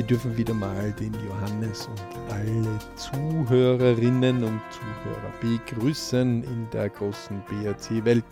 [0.00, 2.00] Wir dürfen wieder mal den Johannes und
[2.30, 8.24] alle Zuhörerinnen und Zuhörer begrüßen in der großen BRC-Welt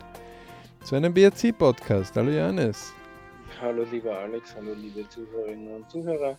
[0.83, 2.17] zu einem BRC-Podcast.
[2.17, 2.95] Hallo Johannes.
[3.61, 6.39] Hallo lieber Alex, hallo liebe Zuhörerinnen und Zuhörer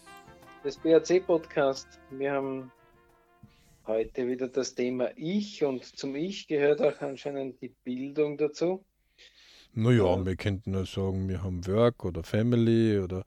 [0.64, 2.00] des BRC-Podcasts.
[2.10, 2.72] Wir haben
[3.86, 8.84] heute wieder das Thema Ich und zum Ich gehört auch anscheinend die Bildung dazu.
[9.76, 10.26] Naja, ja.
[10.26, 13.24] wir könnten nur sagen, wir haben Work oder Family oder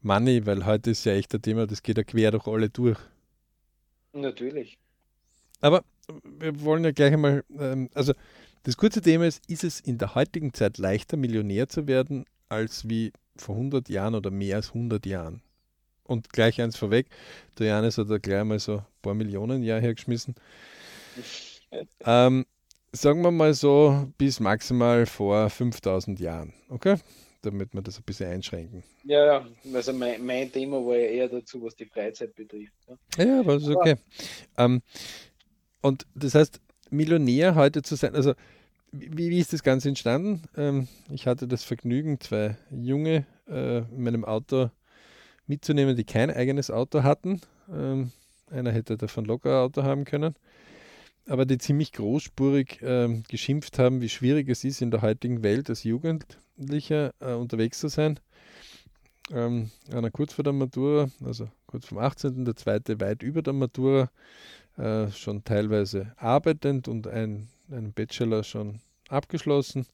[0.00, 2.98] Money, weil heute ist ja echt ein Thema, das geht ja quer durch alle durch.
[4.12, 4.78] Natürlich.
[5.60, 5.84] Aber
[6.24, 8.12] wir wollen ja gleich einmal, ähm, also
[8.62, 12.88] das kurze Thema ist, ist es in der heutigen Zeit leichter, Millionär zu werden, als
[12.88, 15.42] wie vor 100 Jahren oder mehr als 100 Jahren?
[16.04, 17.06] Und gleich eins vorweg,
[17.58, 20.34] der Janis hat da gleich mal so ein paar Millionen Jahr hergeschmissen.
[22.00, 22.46] ähm,
[22.92, 26.96] sagen wir mal so bis maximal vor 5000 Jahren, okay?
[27.42, 28.82] Damit wir das ein bisschen einschränken.
[29.04, 32.72] Ja, ja, also mein, mein Thema war ja eher dazu, was die Freizeit betrifft.
[33.16, 33.96] Ja, ja aber das ist okay.
[34.56, 34.82] Ähm,
[35.80, 38.34] und das heißt, Millionär heute zu sein, also
[38.90, 40.42] wie, wie ist das Ganze entstanden?
[40.56, 44.70] Ähm, ich hatte das Vergnügen, zwei Junge äh, in meinem Auto
[45.46, 47.40] mitzunehmen, die kein eigenes Auto hatten.
[47.70, 48.12] Ähm,
[48.50, 50.34] einer hätte davon locker ein Auto haben können
[51.26, 55.68] aber die ziemlich großspurig äh, geschimpft haben, wie schwierig es ist, in der heutigen Welt
[55.68, 58.18] als Jugendlicher äh, unterwegs zu sein.
[59.30, 63.52] Ähm, einer kurz vor der Matura, also kurz vom 18., der zweite weit über der
[63.52, 64.10] Matura,
[64.78, 69.86] äh, schon teilweise arbeitend und ein, einen Bachelor schon abgeschlossen,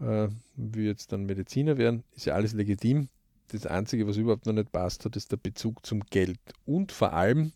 [0.00, 3.08] äh, wie jetzt dann Mediziner werden, ist ja alles legitim.
[3.48, 7.12] Das Einzige, was überhaupt noch nicht passt hat, ist der Bezug zum Geld und vor
[7.12, 7.52] allem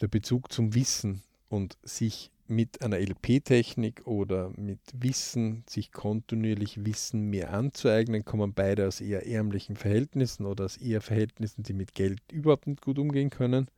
[0.00, 7.30] der Bezug zum Wissen und sich mit einer LP-Technik oder mit Wissen, sich kontinuierlich Wissen
[7.30, 12.20] mehr anzueignen, kommen beide aus eher ärmlichen Verhältnissen oder aus eher Verhältnissen, die mit Geld
[12.30, 13.68] überhaupt nicht gut umgehen können.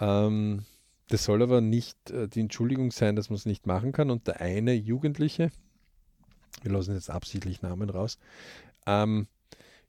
[0.00, 0.64] Ähm,
[1.08, 4.10] das soll aber nicht äh, die Entschuldigung sein, dass man es nicht machen kann.
[4.10, 5.52] Und der eine Jugendliche,
[6.62, 8.18] wir lassen jetzt absichtlich Namen raus,
[8.86, 9.28] ähm,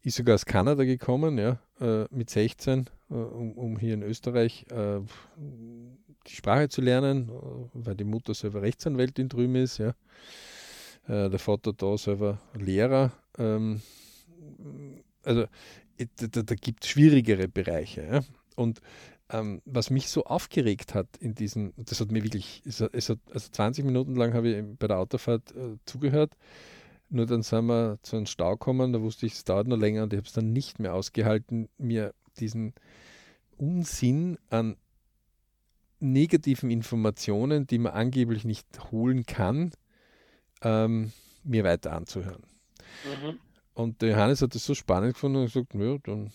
[0.07, 4.65] ist sogar aus Kanada gekommen, ja, äh, mit 16, äh, um, um, hier in Österreich
[4.69, 4.99] äh,
[6.27, 7.33] die Sprache zu lernen, äh,
[7.73, 9.89] weil die Mutter selber Rechtsanwältin drüben ist, ja.
[11.07, 13.11] Äh, der Vater da selber Lehrer.
[13.37, 13.81] Ähm,
[15.23, 15.45] also
[15.97, 18.07] da, da gibt es schwierigere Bereiche.
[18.09, 18.21] Ja.
[18.55, 18.81] Und
[19.29, 23.09] ähm, was mich so aufgeregt hat in diesem, das hat mir wirklich, es hat, es
[23.09, 26.31] hat also 20 Minuten lang habe ich bei der Autofahrt äh, zugehört,
[27.09, 30.03] nur dann sind wir zu einem Stau gekommen, da wusste ich, es dauert noch länger
[30.03, 32.73] und ich habe es dann nicht mehr ausgehalten, mir diesen
[33.57, 34.77] Unsinn an
[35.99, 39.71] negativen Informationen, die man angeblich nicht holen kann,
[40.61, 41.11] ähm,
[41.43, 42.43] mir weiter anzuhören.
[43.05, 43.39] Mhm.
[43.73, 46.31] Und der Johannes hat das so spannend gefunden und gesagt, ja, dann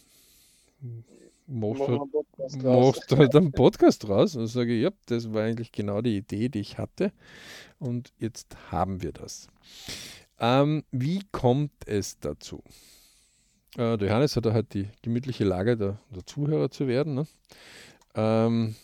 [1.46, 4.36] machst du halt, machst halt einen Podcast raus.
[4.36, 7.12] Und sage ich, ja, das war eigentlich genau die Idee, die ich hatte.
[7.78, 9.48] Und jetzt haben wir das.
[10.42, 12.64] Ähm, wie kommt es dazu?
[13.76, 17.14] Äh, der Johannes hat halt die gemütliche Lage der, der Zuhörer zu werden.
[17.14, 17.26] Ne?
[18.16, 18.74] Ähm,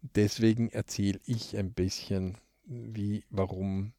[0.00, 3.92] deswegen erzähle ich ein bisschen, wie, warum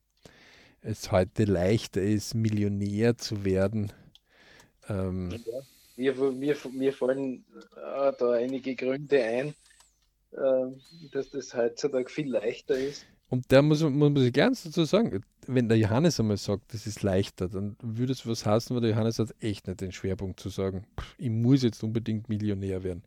[0.81, 3.93] es heute leichter ist, Millionär zu werden.
[4.89, 5.39] Ähm,
[5.95, 7.45] ja, mir, mir, mir fallen
[7.75, 9.55] äh, da einige Gründe ein,
[10.31, 13.05] äh, dass das heutzutage viel leichter ist.
[13.35, 16.87] Und da muss, muss man sich ganz dazu sagen, wenn der Johannes einmal sagt, das
[16.87, 20.39] ist leichter, dann würde es was heißen, weil der Johannes hat echt nicht den Schwerpunkt
[20.39, 20.87] zu sagen,
[21.17, 23.03] ich muss jetzt unbedingt Millionär werden.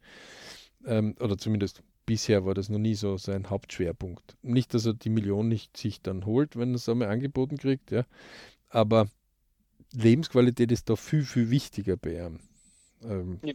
[0.84, 4.36] Ähm, oder zumindest bisher war das noch nie so sein Hauptschwerpunkt.
[4.42, 7.90] Nicht, dass er die Million nicht sich dann holt, wenn er es einmal angeboten kriegt,
[7.90, 8.04] ja.
[8.68, 9.08] Aber
[9.94, 12.40] Lebensqualität ist da viel, viel wichtiger bei ihm.
[13.02, 13.54] Ähm, ja.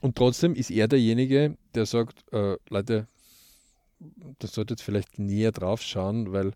[0.00, 3.06] Und trotzdem ist er derjenige, der sagt, äh, Leute,
[4.38, 6.52] das sollte jetzt vielleicht näher drauf schauen, weil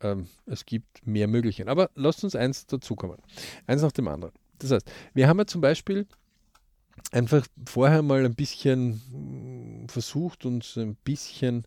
[0.00, 1.68] ähm, es gibt mehr Möglichkeiten.
[1.68, 3.18] Aber lasst uns eins dazukommen.
[3.66, 4.34] Eins nach dem anderen.
[4.58, 6.06] Das heißt, wir haben ja zum Beispiel
[7.12, 11.64] einfach vorher mal ein bisschen hm, versucht, uns ein bisschen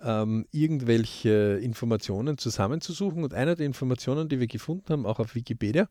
[0.00, 3.24] ähm, irgendwelche Informationen zusammenzusuchen.
[3.24, 5.88] Und eine der Informationen, die wir gefunden haben, auch auf Wikipedia,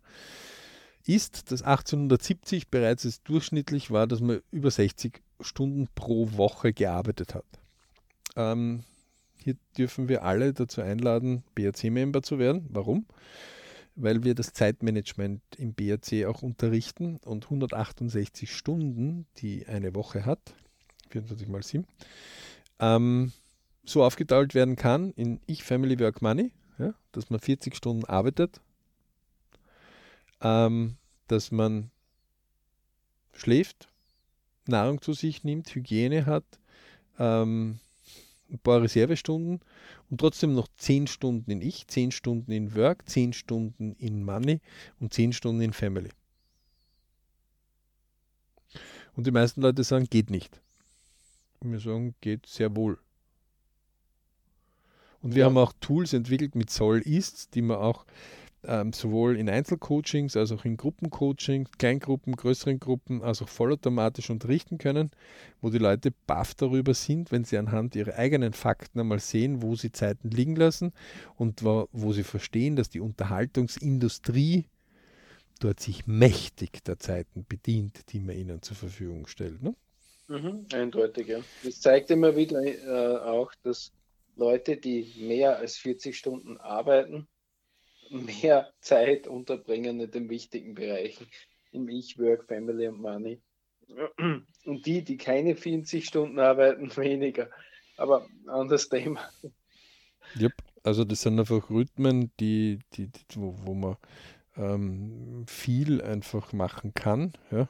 [1.05, 7.33] ist, dass 1870 bereits es durchschnittlich war, dass man über 60 Stunden pro Woche gearbeitet
[7.33, 7.45] hat.
[8.37, 8.83] Ähm,
[9.37, 12.67] hier dürfen wir alle dazu einladen, BRC-Member zu werden.
[12.69, 13.05] Warum?
[13.95, 20.53] Weil wir das Zeitmanagement im BRC auch unterrichten und 168 Stunden, die eine Woche hat,
[21.09, 21.85] 24 mal 7,
[22.79, 23.33] ähm,
[23.85, 28.61] so aufgeteilt werden kann in Ich, Family, Work, Money, ja, dass man 40 Stunden arbeitet,
[30.41, 30.97] ähm,
[31.27, 31.89] dass man
[33.33, 33.87] schläft,
[34.67, 36.45] Nahrung zu sich nimmt, Hygiene hat,
[37.17, 37.79] ähm,
[38.49, 39.59] ein paar Reservestunden
[40.09, 44.61] und trotzdem noch 10 Stunden in Ich, 10 Stunden in Work, 10 Stunden in Money
[44.99, 46.09] und 10 Stunden in Family.
[49.15, 50.61] Und die meisten Leute sagen, geht nicht.
[51.59, 52.99] Und wir sagen, geht sehr wohl.
[55.21, 55.45] Und wir ja.
[55.47, 58.05] haben auch Tools entwickelt mit Soll ist, die man auch
[58.67, 64.77] ähm, sowohl in Einzelcoachings als auch in Gruppencoaching, Kleingruppen, größeren Gruppen, als auch vollautomatisch unterrichten
[64.77, 65.11] können,
[65.61, 69.75] wo die Leute baff darüber sind, wenn sie anhand ihrer eigenen Fakten einmal sehen, wo
[69.75, 70.93] sie Zeiten liegen lassen
[71.35, 74.65] und wo, wo sie verstehen, dass die Unterhaltungsindustrie
[75.59, 79.63] dort sich mächtig der Zeiten bedient, die man ihnen zur Verfügung stellt.
[79.63, 79.73] Ne?
[80.27, 81.39] Mhm, eindeutig, ja.
[81.63, 83.91] Das zeigt immer wieder äh, auch, dass
[84.35, 87.27] Leute, die mehr als 40 Stunden arbeiten,
[88.09, 91.27] mehr Zeit unterbringen in den wichtigen Bereichen,
[91.71, 93.41] im Ich, Work, Family und Money.
[94.65, 97.49] Und die, die keine 40 Stunden arbeiten, weniger.
[97.97, 99.21] Aber anderes Thema.
[100.39, 100.53] Yep.
[100.83, 103.97] Also das sind einfach Rhythmen, die, die, die wo, wo man
[104.55, 107.33] ähm, viel einfach machen kann.
[107.51, 107.69] Ja?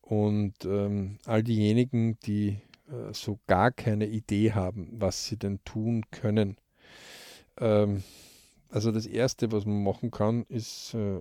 [0.00, 6.04] Und ähm, all diejenigen, die äh, so gar keine Idee haben, was sie denn tun
[6.10, 6.56] können,
[7.58, 8.02] ähm,
[8.74, 11.20] also das Erste, was man machen kann, ist, äh,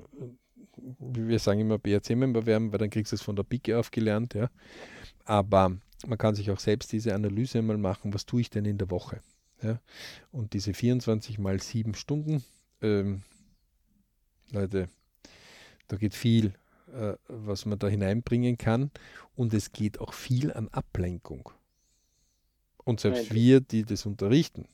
[0.97, 4.33] wie wir sagen immer, BRC-Member werden, weil dann kriegst du es von der Pike aufgelernt.
[4.33, 4.49] Ja.
[5.23, 5.77] Aber
[6.07, 8.89] man kann sich auch selbst diese Analyse einmal machen, was tue ich denn in der
[8.89, 9.21] Woche?
[9.61, 9.79] Ja.
[10.31, 12.43] Und diese 24 mal 7 Stunden,
[12.81, 13.21] ähm,
[14.49, 14.89] Leute,
[15.89, 16.55] da geht viel,
[16.91, 18.89] äh, was man da hineinbringen kann.
[19.35, 21.51] Und es geht auch viel an Ablenkung.
[22.83, 24.67] Und selbst wir, die das unterrichten,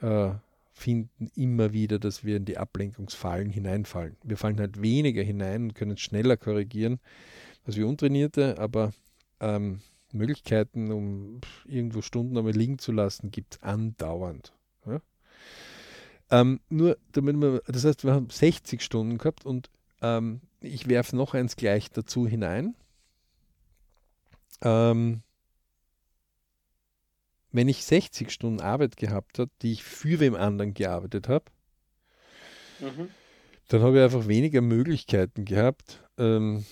[0.00, 0.32] äh,
[0.76, 4.16] finden immer wieder, dass wir in die Ablenkungsfallen hineinfallen.
[4.22, 7.00] Wir fallen halt weniger hinein und können schneller korrigieren
[7.66, 8.92] als wir Untrainierte, aber
[9.40, 9.80] ähm,
[10.12, 14.52] Möglichkeiten, um irgendwo Stunden einmal liegen zu lassen, gibt es andauernd.
[14.86, 15.00] Ja?
[16.30, 19.70] Ähm, nur damit wir, das heißt, wir haben 60 Stunden gehabt und
[20.00, 22.74] ähm, ich werfe noch eins gleich dazu hinein.
[24.62, 25.22] Ähm,
[27.56, 31.46] wenn ich 60 Stunden Arbeit gehabt habe, die ich für wem anderen gearbeitet habe,
[32.80, 33.08] mhm.
[33.68, 36.64] dann habe ich einfach weniger Möglichkeiten gehabt, ähm,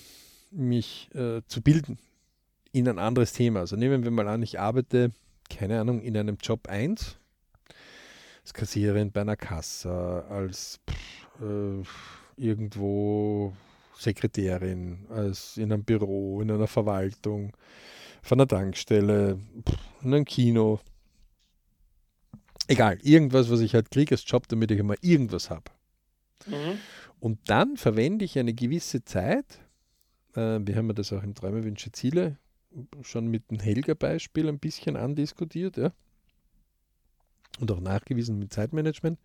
[0.50, 1.98] mich äh, zu bilden
[2.72, 3.60] in ein anderes Thema.
[3.60, 5.10] Also nehmen wir mal an, ich arbeite,
[5.48, 7.16] keine Ahnung, in einem Job 1,
[8.42, 11.82] als Kassiererin bei einer Kasse, als pff, äh,
[12.36, 13.54] irgendwo
[13.96, 17.52] Sekretärin, als in einem Büro, in einer Verwaltung,
[18.22, 19.38] von einer Tankstelle,
[20.04, 20.80] in einem Kino.
[22.66, 25.70] Egal, irgendwas, was ich halt kriege als Job, damit ich immer irgendwas habe.
[26.46, 26.78] Mhm.
[27.20, 29.60] Und dann verwende ich eine gewisse Zeit,
[30.34, 32.38] äh, wir haben ja das auch im Träume, Wünsche, Ziele
[33.02, 35.92] schon mit dem Helga-Beispiel ein bisschen andiskutiert, ja.
[37.60, 39.18] Und auch nachgewiesen mit Zeitmanagement.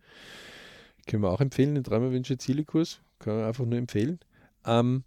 [1.06, 3.00] Können wir auch empfehlen, den Träume, Wünsche, Ziele-Kurs.
[3.18, 4.20] Kann man einfach nur empfehlen.
[4.64, 5.02] Ähm,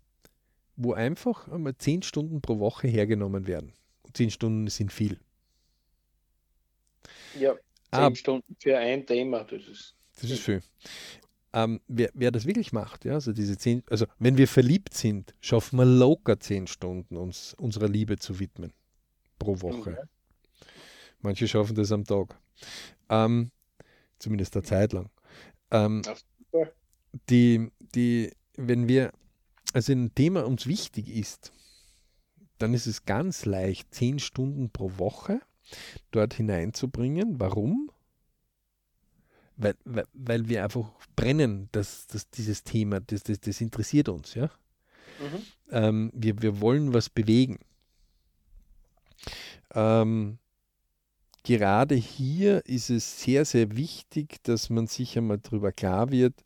[0.75, 3.71] wo einfach einmal zehn Stunden pro Woche hergenommen werden
[4.13, 5.19] zehn Stunden sind viel.
[7.39, 7.59] Ja, zehn
[7.91, 9.95] ah, Stunden für ein Thema, das ist.
[10.21, 10.61] Das ist viel.
[11.55, 15.35] Ähm, wer, wer, das wirklich macht, ja, also diese zehn, also wenn wir verliebt sind,
[15.39, 18.73] schaffen wir locker zehn Stunden, uns unserer Liebe zu widmen.
[19.37, 19.91] Pro Woche.
[19.91, 20.07] Okay.
[21.21, 22.39] Manche schaffen das am Tag.
[23.09, 23.51] Ähm,
[24.17, 25.09] zumindest eine Zeit lang.
[25.69, 26.01] Ähm,
[27.29, 29.11] die, die, wenn wir,
[29.73, 31.51] also ein Thema uns wichtig ist,
[32.57, 35.39] dann ist es ganz leicht, zehn Stunden pro Woche
[36.11, 37.39] dort hineinzubringen.
[37.39, 37.91] Warum?
[39.55, 44.33] Weil, weil, weil wir einfach brennen, dass, dass dieses Thema, das, das, das interessiert uns.
[44.33, 44.45] Ja?
[45.19, 45.41] Mhm.
[45.71, 47.59] Ähm, wir, wir wollen was bewegen.
[49.73, 50.39] Ähm,
[51.43, 56.43] gerade hier ist es sehr, sehr wichtig, dass man sich einmal darüber klar wird,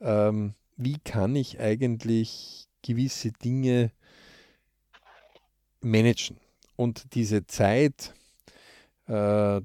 [0.00, 3.90] ähm, wie kann ich eigentlich gewisse Dinge
[5.80, 6.38] managen.
[6.76, 8.14] Und diese Zeit
[9.08, 9.60] äh,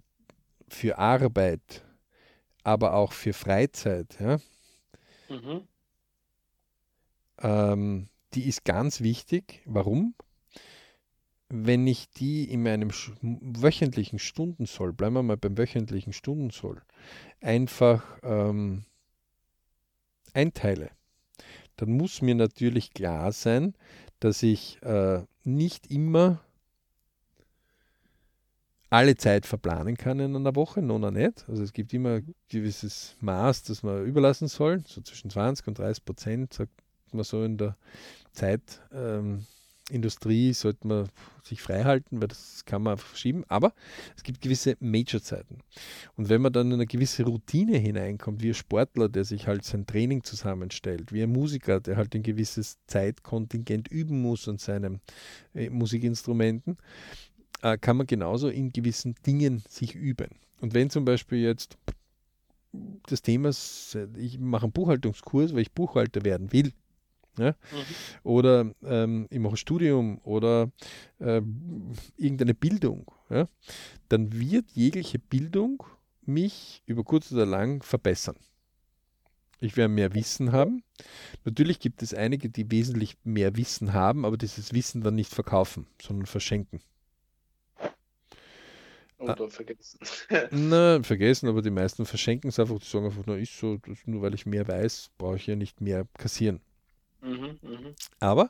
[0.67, 1.83] für Arbeit,
[2.63, 4.37] aber auch für Freizeit, ja,
[5.29, 5.67] mhm.
[7.41, 9.61] ähm, die ist ganz wichtig.
[9.65, 10.15] Warum?
[11.49, 12.89] Wenn ich die in meinem
[13.21, 16.81] wöchentlichen Stundensoll, bleiben wir mal beim wöchentlichen Stundensoll,
[17.41, 18.85] einfach ähm,
[20.33, 20.89] einteile,
[21.75, 23.75] dann muss mir natürlich klar sein,
[24.19, 26.43] dass ich äh, nicht immer
[28.93, 31.45] alle Zeit verplanen kann in einer Woche, noch nicht.
[31.49, 35.79] Also es gibt immer ein gewisses Maß, das man überlassen soll, so zwischen 20 und
[35.79, 36.71] 30 Prozent, sagt
[37.11, 37.75] man so in der
[38.33, 38.61] Zeit,
[38.93, 39.47] ähm,
[40.53, 41.09] sollte man
[41.43, 43.43] sich frei halten, weil das kann man verschieben.
[43.47, 43.73] Aber
[44.15, 45.57] es gibt gewisse Major-Zeiten.
[46.15, 49.65] Und wenn man dann in eine gewisse Routine hineinkommt, wie ein Sportler, der sich halt
[49.65, 55.01] sein Training zusammenstellt, wie ein Musiker, der halt ein gewisses Zeitkontingent üben muss an seinen
[55.55, 56.77] äh, Musikinstrumenten,
[57.63, 60.29] äh, kann man genauso in gewissen Dingen sich üben.
[60.61, 61.77] Und wenn zum Beispiel jetzt
[63.07, 63.49] das Thema,
[64.17, 66.73] ich mache einen Buchhaltungskurs, weil ich Buchhalter werden will,
[67.37, 67.51] ja?
[67.51, 67.55] Mhm.
[68.23, 70.71] Oder ähm, ich mache ein Studium oder
[71.19, 71.41] äh,
[72.17, 73.47] irgendeine Bildung, ja?
[74.09, 75.83] dann wird jegliche Bildung
[76.25, 78.35] mich über kurz oder lang verbessern.
[79.59, 80.83] Ich werde mehr Wissen haben.
[81.45, 85.87] Natürlich gibt es einige, die wesentlich mehr Wissen haben, aber dieses Wissen dann nicht verkaufen,
[86.01, 86.81] sondern verschenken.
[89.23, 89.99] Oder ah, vergessen.
[90.51, 92.79] Na, vergessen, aber die meisten verschenken es einfach.
[92.79, 95.81] Die sagen einfach, na, ist so, nur weil ich mehr weiß, brauche ich ja nicht
[95.81, 96.59] mehr kassieren.
[97.21, 98.49] Mhm, mhm, Aber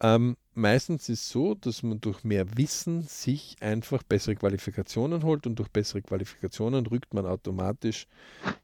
[0.00, 5.46] ähm, meistens ist es so, dass man durch mehr Wissen sich einfach bessere Qualifikationen holt
[5.46, 8.06] und durch bessere Qualifikationen rückt man automatisch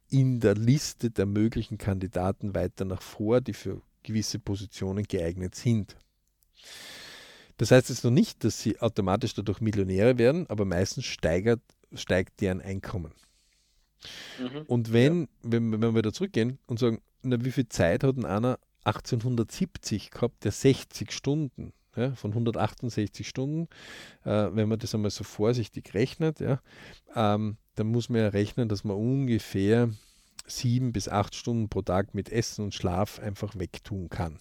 [0.09, 5.97] in der Liste der möglichen Kandidaten weiter nach vor, die für gewisse Positionen geeignet sind.
[7.59, 11.61] Das heißt jetzt noch nicht, dass sie automatisch dadurch Millionäre werden, aber meistens steigert,
[11.95, 13.13] steigt deren Einkommen.
[14.39, 15.27] Mhm, und wenn, ja.
[15.43, 20.11] wenn, wenn wir wieder zurückgehen und sagen, na, wie viel Zeit hat denn einer 1870
[20.11, 23.69] gehabt, der 60 Stunden, ja, von 168 Stunden,
[24.25, 26.61] äh, wenn man das einmal so vorsichtig rechnet, ja,
[27.15, 29.91] ähm, dann muss man ja rechnen, dass man ungefähr
[30.47, 34.39] sieben bis acht Stunden pro Tag mit Essen und Schlaf einfach wegtun kann.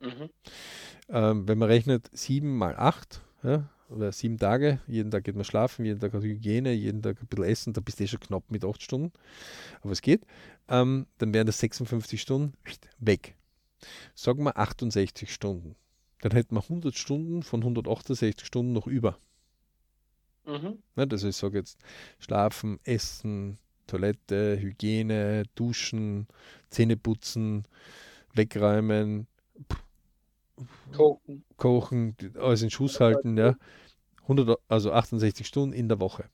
[0.00, 0.30] Mhm.
[1.08, 5.44] Ähm, wenn man rechnet sieben mal acht, ja, oder sieben Tage, jeden Tag geht man
[5.44, 8.20] schlafen, jeden Tag hat Hygiene, jeden Tag ein bisschen Essen, da bist du eh schon
[8.20, 9.12] knapp mit acht Stunden,
[9.82, 10.24] aber es geht,
[10.68, 12.54] ähm, dann wären das 56 Stunden
[12.98, 13.34] weg.
[14.14, 15.74] Sagen wir 68 Stunden.
[16.20, 19.18] Dann hätten wir 100 Stunden von 168 Stunden noch über.
[20.46, 20.78] Mhm.
[20.96, 21.78] Ja, also ich sage jetzt
[22.18, 26.26] Schlafen, Essen, Toilette, Hygiene, Duschen,
[26.68, 27.64] Zähne putzen,
[28.34, 29.26] wegräumen,
[30.92, 33.56] kochen, kochen alles in Schuss halten, ja.
[34.22, 36.24] 100, also 68 Stunden in der Woche.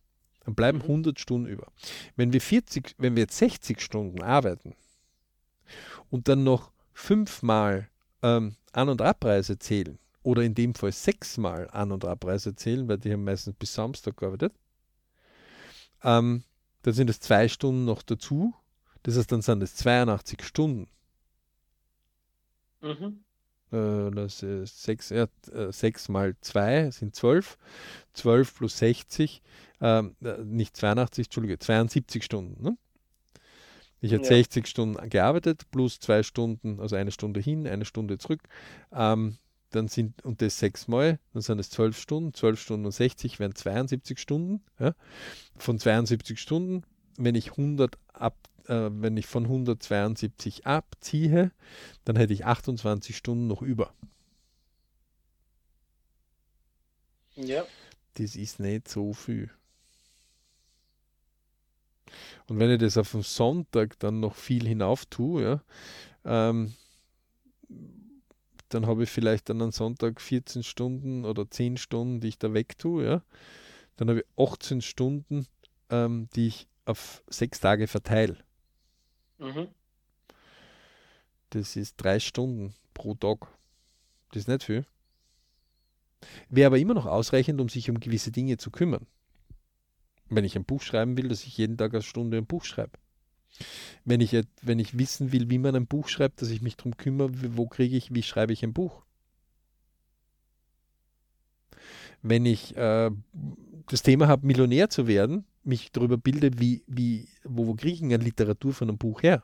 [0.44, 0.84] Dann bleiben mhm.
[0.84, 1.72] 100 Stunden über.
[2.14, 4.74] Wenn wir 40, wenn wir jetzt 60 Stunden arbeiten
[6.10, 7.88] und dann noch fünfmal
[8.22, 12.98] ähm, An- und Abreise zählen oder in dem Fall sechsmal An- und Abreise zählen, weil
[12.98, 14.52] die haben meistens bis Samstag gearbeitet,
[16.02, 16.44] ähm,
[16.82, 18.54] dann sind es zwei Stunden noch dazu.
[19.02, 20.88] Das heißt, dann sind es 82 Stunden.
[22.80, 23.24] Mhm.
[23.72, 25.28] Äh, das ist sechs, äh,
[25.70, 27.58] sechs mal zwei sind zwölf.
[28.12, 29.42] Zwölf plus 60,
[29.80, 32.62] ähm, äh, nicht 82, Entschuldige, 72 Stunden.
[32.62, 32.76] Ne?
[34.00, 34.28] Ich hätte ja.
[34.28, 38.42] 60 Stunden gearbeitet, plus zwei Stunden, also eine Stunde hin, eine Stunde zurück.
[38.92, 39.38] Ähm,
[39.70, 43.54] dann sind, und das sechsmal, dann sind es zwölf Stunden, zwölf Stunden und 60 wären
[43.54, 44.62] 72 Stunden.
[44.78, 44.94] Ja.
[45.56, 46.82] Von 72 Stunden,
[47.18, 48.36] wenn ich 100 ab,
[48.68, 51.52] äh, wenn ich von 172 abziehe,
[52.04, 53.92] dann hätte ich 28 Stunden noch über.
[57.36, 57.64] Ja.
[58.14, 59.50] Das ist nicht so viel.
[62.48, 65.62] Und wenn ich das auf den Sonntag dann noch viel hinauf tue, ja,
[66.24, 66.74] ähm,
[68.68, 72.52] dann habe ich vielleicht dann am Sonntag 14 Stunden oder 10 Stunden, die ich da
[72.52, 73.04] weg tue.
[73.04, 73.22] Ja.
[73.96, 75.46] Dann habe ich 18 Stunden,
[75.90, 78.36] ähm, die ich auf sechs Tage verteile.
[79.38, 79.68] Mhm.
[81.50, 83.46] Das ist drei Stunden pro Tag.
[84.30, 84.84] Das ist nicht viel.
[86.48, 89.06] Wäre aber immer noch ausreichend, um sich um gewisse Dinge zu kümmern
[90.28, 92.92] wenn ich ein Buch schreiben will, dass ich jeden Tag eine Stunde ein Buch schreibe.
[94.04, 96.96] Wenn ich, wenn ich wissen will, wie man ein Buch schreibt, dass ich mich darum
[96.96, 99.02] kümmere, wo kriege ich, wie schreibe ich ein Buch.
[102.22, 103.10] Wenn ich äh,
[103.88, 108.02] das Thema habe, Millionär zu werden, mich darüber bilde, wie, wie, wo, wo kriege ich
[108.02, 109.42] eine Literatur von einem Buch her?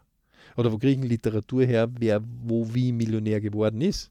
[0.57, 4.11] Oder wo kriege ich eine Literatur her, wer wo wie Millionär geworden ist?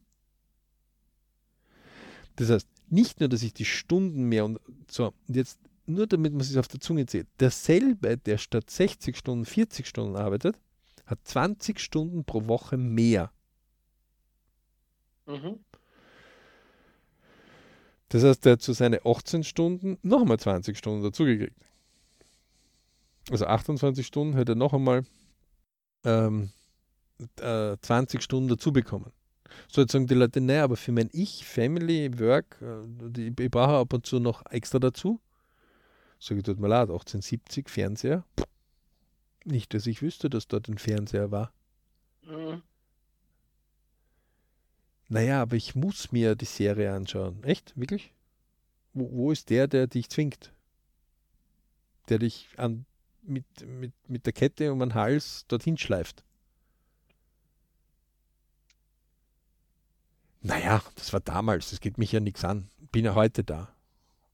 [2.35, 6.33] Das heißt, nicht nur, dass ich die Stunden mehr und so, und jetzt nur damit
[6.33, 10.57] man es auf der Zunge zählt, derselbe, der statt 60 Stunden 40 Stunden arbeitet,
[11.05, 13.31] hat 20 Stunden pro Woche mehr.
[15.25, 15.59] Mhm.
[18.09, 21.55] Das heißt, der hat zu seinen 18 Stunden noch einmal 20 Stunden dazugekriegt.
[23.29, 25.05] Also 28 Stunden hätte er noch einmal
[26.03, 26.51] ähm,
[27.39, 29.11] äh, 20 Stunden dazu bekommen.
[29.67, 33.77] So jetzt sagen die Leute, naja, aber für mein Ich, Family, Work, äh, ich brauche
[33.77, 35.19] ab und zu noch extra dazu.
[36.19, 38.25] Sage ich, tut mir leid, 1870 Fernseher?
[39.43, 41.51] Nicht, dass ich wüsste, dass dort ein Fernseher war.
[42.23, 42.61] Mhm.
[45.09, 47.43] Naja, aber ich muss mir die Serie anschauen.
[47.43, 47.73] Echt?
[47.75, 48.13] Wirklich?
[48.93, 50.53] Wo, wo ist der, der dich zwingt?
[52.07, 52.85] Der dich an,
[53.23, 56.23] mit, mit, mit der Kette um den Hals dorthin schleift?
[60.41, 62.69] Naja, das war damals, das geht mich ja nichts an.
[62.91, 63.73] Bin ja heute da.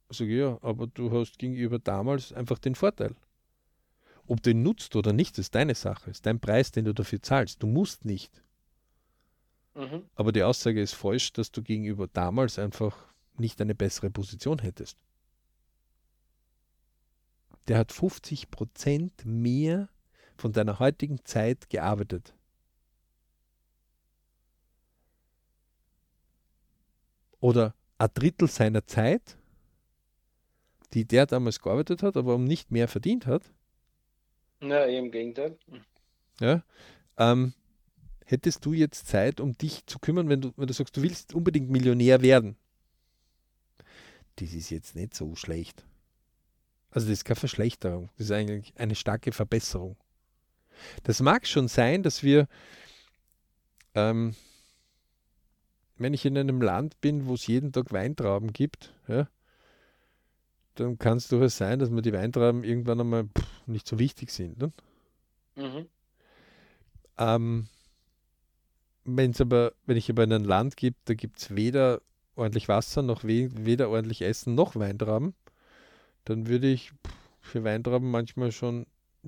[0.10, 3.14] Sag ich, ja, aber du hast gegenüber damals einfach den Vorteil.
[4.26, 7.22] Ob du ihn nutzt oder nicht, ist deine Sache, ist dein Preis, den du dafür
[7.22, 7.62] zahlst.
[7.62, 8.42] Du musst nicht.
[9.76, 10.04] Mhm.
[10.16, 12.98] Aber die Aussage ist falsch, dass du gegenüber damals einfach
[13.38, 14.98] nicht eine bessere Position hättest.
[17.68, 19.90] Der hat 50 Prozent mehr
[20.38, 22.34] von deiner heutigen Zeit gearbeitet.
[27.40, 29.38] Oder ein Drittel seiner Zeit,
[30.94, 33.44] die der damals gearbeitet hat, aber um nicht mehr verdient hat.
[34.62, 35.58] Ja, im Gegenteil.
[36.40, 36.64] Ja,
[37.18, 37.54] ähm,
[38.26, 41.34] hättest du jetzt Zeit, um dich zu kümmern, wenn du, wenn du sagst, du willst
[41.34, 42.58] unbedingt Millionär werden?
[44.38, 45.84] Das ist jetzt nicht so schlecht.
[46.98, 49.98] Also das ist keine Verschlechterung, das ist eigentlich eine starke Verbesserung.
[51.04, 52.48] Das mag schon sein, dass wir,
[53.94, 54.36] ähm,
[56.00, 59.30] wenn ich in einem Land bin, wo es jeden Tag Weintrauben gibt, ja,
[60.74, 64.32] dann kann es durchaus sein, dass mir die Weintrauben irgendwann einmal pff, nicht so wichtig
[64.32, 64.58] sind.
[64.58, 64.72] Ne?
[65.56, 65.86] Mhm.
[67.20, 67.68] Ähm,
[69.04, 72.02] wenn's aber, wenn ich aber in ein Land gibt, da gibt es weder
[72.36, 75.36] ordentlich Wasser, noch we weder ordentlich Essen, noch Weintrauben,
[76.30, 76.92] dann würde ich
[77.40, 78.86] für Weintrauben manchmal schon,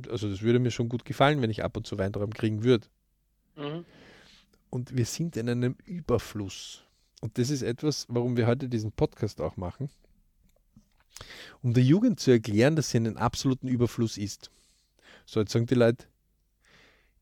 [0.10, 2.88] also das würde mir schon gut gefallen, wenn ich ab und zu Weintrauben kriegen würde.
[3.56, 3.86] Mhm.
[4.70, 6.84] Und wir sind in einem Überfluss.
[7.22, 9.90] Und das ist etwas, warum wir heute diesen Podcast auch machen,
[11.62, 14.52] um der Jugend zu erklären, dass sie einen absoluten Überfluss ist.
[15.26, 16.06] So, jetzt sagen die Leute,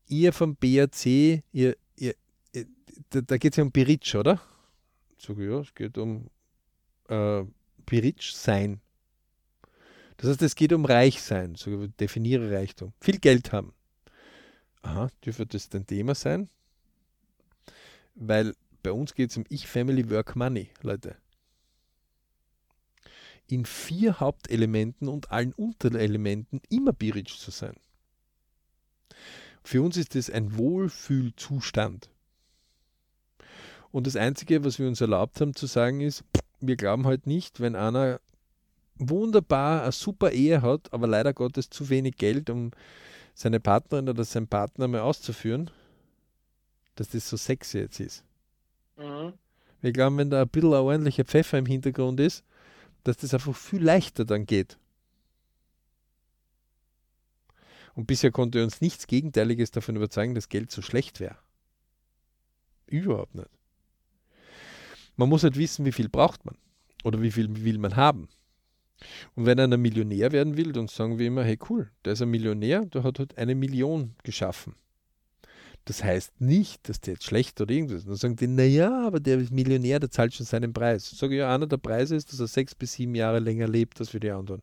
[0.08, 1.76] ihr vom BAC, ihr, ihr,
[2.52, 2.66] ihr
[3.10, 4.40] da, da geht es ja um Biritsch, oder?
[5.18, 6.30] Sag ich, ja, es geht um
[7.08, 7.44] äh,
[7.86, 8.80] Biritsch sein.
[10.18, 11.54] Das heißt, es geht um reich sein.
[11.54, 12.92] So definiere Reichtum.
[13.00, 13.72] Viel Geld haben.
[14.82, 16.50] Aha, dürfte das dein Thema sein?
[18.14, 21.16] Weil bei uns geht es um Ich, Family, Work, Money, Leute.
[23.46, 27.76] In vier Hauptelementen und allen Unterelementen immer Biritsch zu sein.
[29.62, 32.10] Für uns ist es ein Wohlfühlzustand.
[33.92, 36.24] Und das Einzige, was wir uns erlaubt haben zu sagen, ist,
[36.60, 38.20] wir glauben halt nicht, wenn einer
[38.98, 42.72] wunderbar eine super Ehe hat, aber leider Gottes zu wenig Geld, um
[43.34, 45.70] seine Partnerin oder seinen Partner mal auszuführen,
[46.96, 48.24] dass das so sexy jetzt ist.
[48.96, 49.32] Mhm.
[49.80, 52.44] Wir glauben, wenn da ein bisschen ein ordentlicher Pfeffer im Hintergrund ist,
[53.04, 54.76] dass das einfach viel leichter dann geht.
[57.94, 61.36] Und bisher konnte uns nichts Gegenteiliges davon überzeugen, dass Geld so schlecht wäre.
[62.86, 63.50] Überhaupt nicht.
[65.16, 66.56] Man muss halt wissen, wie viel braucht man
[67.04, 68.28] oder wie viel will man haben.
[69.34, 72.30] Und wenn einer Millionär werden will, dann sagen wir immer, hey cool, der ist ein
[72.30, 74.74] Millionär, der hat halt eine Million geschaffen.
[75.84, 78.08] Das heißt nicht, dass der jetzt schlecht oder irgendwas ist.
[78.08, 81.08] Dann sagen die, naja, aber der ist Millionär, der zahlt schon seinen Preis.
[81.10, 83.98] Sage ich, ja, einer der Preise ist, dass er sechs bis sieben Jahre länger lebt
[83.98, 84.60] als wir die anderen.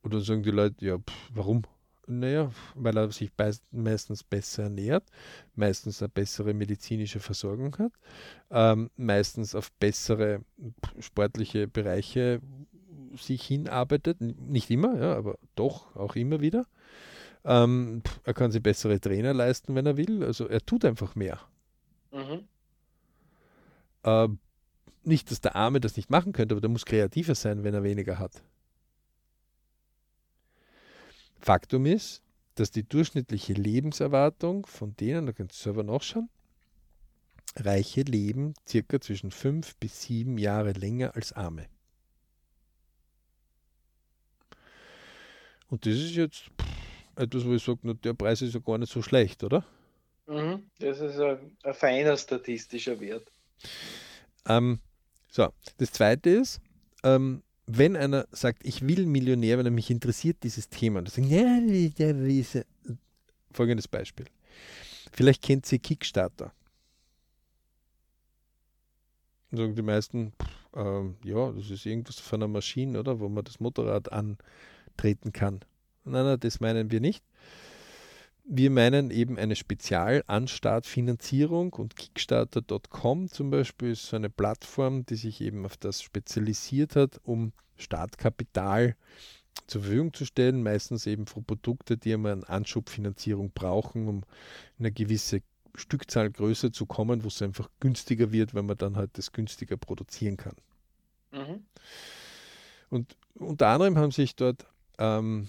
[0.00, 1.62] Und dann sagen die Leute, ja, pff, warum?
[2.08, 3.32] Naja, weil er sich
[3.72, 5.04] meistens besser ernährt,
[5.56, 7.92] meistens eine bessere medizinische Versorgung hat,
[8.50, 10.42] ähm, meistens auf bessere
[11.00, 12.40] sportliche Bereiche
[13.16, 14.20] sich hinarbeitet.
[14.20, 16.66] Nicht immer, ja, aber doch auch immer wieder.
[17.44, 20.24] Ähm, er kann sich bessere Trainer leisten, wenn er will.
[20.24, 21.40] Also er tut einfach mehr.
[22.12, 22.44] Mhm.
[24.04, 24.28] Äh,
[25.04, 27.84] nicht, dass der Arme das nicht machen könnte, aber der muss kreativer sein, wenn er
[27.84, 28.42] weniger hat.
[31.46, 32.22] Faktum ist,
[32.56, 36.28] dass die durchschnittliche Lebenserwartung von denen, da könnt ihr selber nachschauen,
[37.54, 41.68] Reiche leben circa zwischen fünf bis sieben Jahre länger als Arme.
[45.68, 46.50] Und das ist jetzt
[47.14, 49.64] etwas, wo ich sage, der Preis ist ja gar nicht so schlecht, oder?
[50.26, 53.30] Mhm, das ist ein, ein feiner statistischer Wert.
[54.48, 54.80] Ähm,
[55.28, 56.60] so, das zweite ist,
[57.04, 61.28] ähm, wenn einer sagt, ich will Millionär, wenn er mich interessiert, dieses Thema, dann sagen,
[61.28, 61.60] ja,
[61.98, 62.64] der ist
[63.50, 64.26] folgendes Beispiel.
[65.12, 66.52] Vielleicht kennt sie Kickstarter.
[69.50, 73.18] Dann sagen die meisten, pff, äh, ja, das ist irgendwas von einer Maschine, oder?
[73.18, 75.60] Wo man das Motorrad antreten kann.
[76.04, 77.24] Nein, nein, das meinen wir nicht.
[78.48, 85.40] Wir meinen eben eine Spezialanstartfinanzierung und Kickstarter.com zum Beispiel ist so eine Plattform, die sich
[85.40, 88.94] eben auf das spezialisiert hat, um Startkapital
[89.66, 94.22] zur Verfügung zu stellen, meistens eben für Produkte, die einmal eine Anschubfinanzierung brauchen, um
[94.78, 95.42] eine gewisse
[95.74, 99.76] Stückzahl größer zu kommen, wo es einfach günstiger wird, wenn man dann halt das günstiger
[99.76, 100.54] produzieren kann.
[101.32, 101.64] Mhm.
[102.90, 104.66] Und unter anderem haben sich dort
[104.98, 105.48] ähm,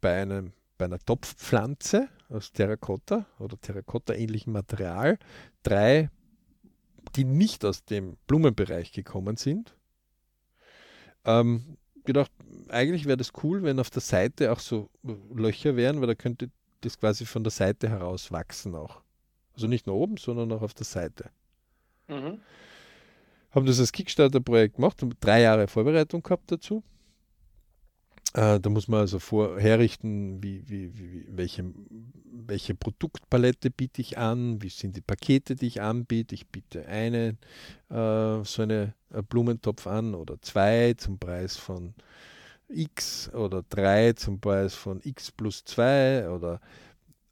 [0.00, 5.18] bei, einem, bei einer Topfpflanze aus Terrakotta oder Terrakotta-ähnlichem Material
[5.62, 6.10] drei,
[7.16, 9.76] die nicht aus dem Blumenbereich gekommen sind,
[11.24, 12.30] ähm, gedacht,
[12.68, 14.88] eigentlich wäre das cool, wenn auf der Seite auch so
[15.34, 19.02] Löcher wären, weil da könnte das quasi von der Seite heraus wachsen auch.
[19.54, 21.30] Also nicht nur oben, sondern auch auf der Seite.
[22.06, 22.40] Mhm.
[23.50, 26.82] Haben das als Kickstarter-Projekt gemacht, haben drei Jahre Vorbereitung gehabt dazu.
[28.34, 31.64] Äh, da muss man also vorherrichten, wie, wie, wie, welche,
[32.30, 36.34] welche Produktpalette biete ich an, wie sind die Pakete, die ich anbiete.
[36.34, 37.36] Ich biete eine,
[37.90, 41.94] äh, so eine äh, Blumentopf an oder zwei zum Preis von
[42.68, 46.60] X oder drei zum Preis von X plus 2 oder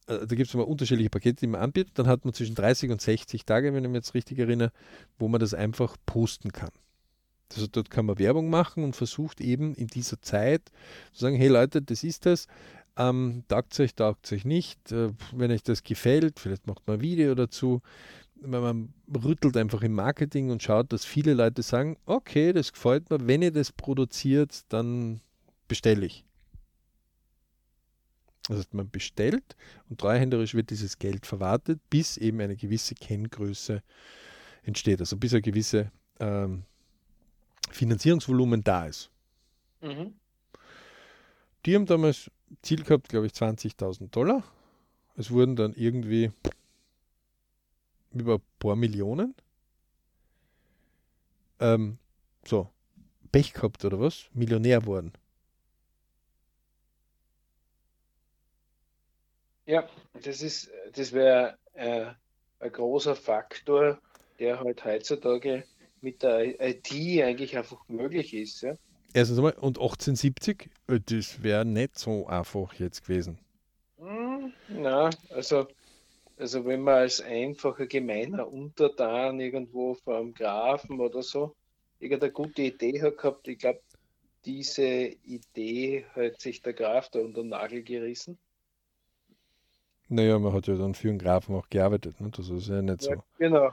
[0.06, 1.98] äh, da gibt es immer unterschiedliche Pakete, die man anbietet.
[1.98, 4.72] Dann hat man zwischen 30 und 60 Tage, wenn ich mich jetzt richtig erinnere,
[5.18, 6.70] wo man das einfach posten kann.
[7.54, 10.70] Also dort kann man Werbung machen und versucht eben in dieser Zeit
[11.12, 12.48] zu sagen, hey Leute, das ist das,
[12.96, 14.92] ähm, taugt euch, taugt euch nicht.
[14.92, 17.82] Äh, wenn euch das gefällt, vielleicht macht man ein Video dazu.
[18.40, 23.26] Man rüttelt einfach im Marketing und schaut, dass viele Leute sagen, okay, das gefällt mir,
[23.26, 25.20] wenn ihr das produziert, dann
[25.68, 26.24] bestelle ich.
[28.48, 29.56] Das man bestellt
[29.88, 33.82] und treuhänderisch wird dieses Geld verwartet, bis eben eine gewisse Kenngröße
[34.62, 35.86] entsteht, also bis ein gewisses
[36.20, 36.64] ähm,
[37.70, 39.10] Finanzierungsvolumen da ist.
[39.80, 40.14] Mhm.
[41.64, 42.30] Die haben damals
[42.62, 44.42] Ziel gehabt, glaube ich, 20.000 Dollar.
[45.16, 46.30] Es wurden dann irgendwie
[48.12, 49.34] über ein paar Millionen.
[51.58, 51.98] Ähm,
[52.44, 52.70] so,
[53.32, 54.28] Pech gehabt oder was?
[54.32, 55.12] Millionär worden.
[59.66, 59.88] Ja,
[60.22, 62.06] das ist, das wäre äh,
[62.60, 64.00] ein großer Faktor,
[64.38, 65.64] der halt heutzutage
[66.06, 68.62] mit der IT eigentlich einfach möglich ist.
[68.62, 68.76] Ja?
[69.12, 73.38] Erstens einmal, und 1870, äh, das wäre nicht so einfach jetzt gewesen.
[73.98, 75.66] Hm, na, also,
[76.38, 81.56] also wenn man als einfacher gemeiner Untertan irgendwo vor einem Grafen oder so
[81.98, 83.80] irgendeine gute Idee hat gehabt, ich glaube,
[84.44, 88.38] diese Idee hat sich der Graf da unter den Nagel gerissen.
[90.08, 92.30] Naja, man hat ja dann für den Grafen auch gearbeitet, ne?
[92.30, 93.10] das ist ja nicht so.
[93.10, 93.72] Ja, genau.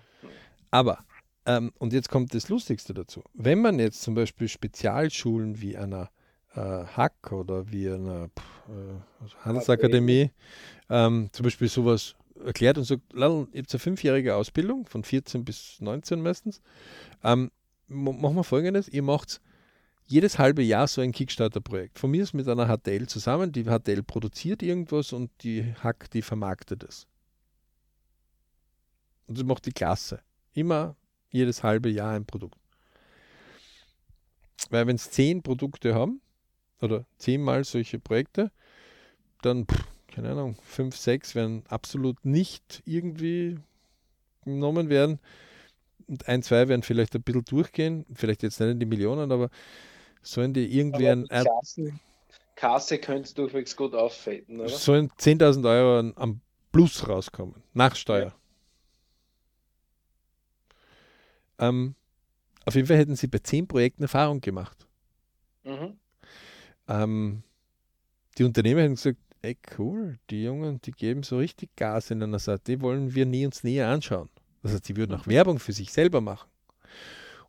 [0.71, 1.05] Aber,
[1.45, 3.23] ähm, und jetzt kommt das Lustigste dazu.
[3.33, 6.09] Wenn man jetzt zum Beispiel Spezialschulen wie einer
[6.55, 8.29] äh, Hack oder wie einer
[8.67, 10.31] äh, Handelsakademie
[10.89, 15.77] ähm, zum Beispiel sowas erklärt und sagt, ihr habt eine fünfjährige Ausbildung von 14 bis
[15.79, 16.61] 19 meistens,
[17.23, 17.51] ähm,
[17.87, 19.41] machen wir folgendes, ihr macht
[20.05, 21.97] jedes halbe Jahr so ein Kickstarter-Projekt.
[21.97, 23.51] Von mir ist mit einer HTL zusammen.
[23.51, 27.07] Die HTL produziert irgendwas und die Hack, die vermarktet es.
[29.27, 30.19] Und das macht die Klasse.
[30.53, 30.97] Immer
[31.33, 32.57] jedes halbe Jahr ein Produkt.
[34.69, 36.21] Weil wenn es zehn Produkte haben,
[36.81, 38.51] oder zehnmal solche Projekte,
[39.41, 43.59] dann, pff, keine Ahnung, fünf, sechs werden absolut nicht irgendwie
[44.45, 45.19] genommen werden.
[46.07, 49.49] Und ein, zwei werden vielleicht ein bisschen durchgehen, vielleicht jetzt nicht in die Millionen, aber
[50.23, 51.27] Sollen die irgendwie ein.
[51.27, 51.99] Kassen,
[52.55, 54.69] Kasse könnte durchwegs gut auffällen, oder?
[54.69, 56.39] Sollen 10.000 Euro am
[56.71, 58.27] Plus rauskommen, nach Steuer.
[58.27, 58.33] Ja.
[61.63, 61.95] Ähm,
[62.65, 64.87] auf jeden Fall hätten sie bei 10 Projekten Erfahrung gemacht.
[65.63, 65.97] Mhm.
[66.87, 67.43] Ähm,
[68.37, 72.39] die Unternehmer hätten gesagt, ey cool, die Jungen, die geben so richtig Gas in einer
[72.39, 74.29] Sache, die wollen wir nie uns näher anschauen.
[74.61, 76.49] Das heißt, die würden auch Werbung für sich selber machen.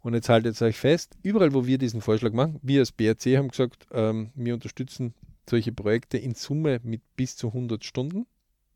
[0.03, 3.49] Und jetzt haltet euch fest, überall, wo wir diesen Vorschlag machen, wir als BRC haben
[3.49, 5.15] gesagt, ähm, wir unterstützen
[5.49, 8.27] solche Projekte in Summe mit bis zu 100 Stunden,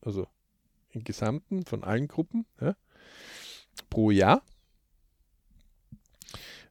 [0.01, 0.27] also
[0.90, 2.77] im Gesamten von allen Gruppen, ja,
[3.90, 4.42] pro Jahr.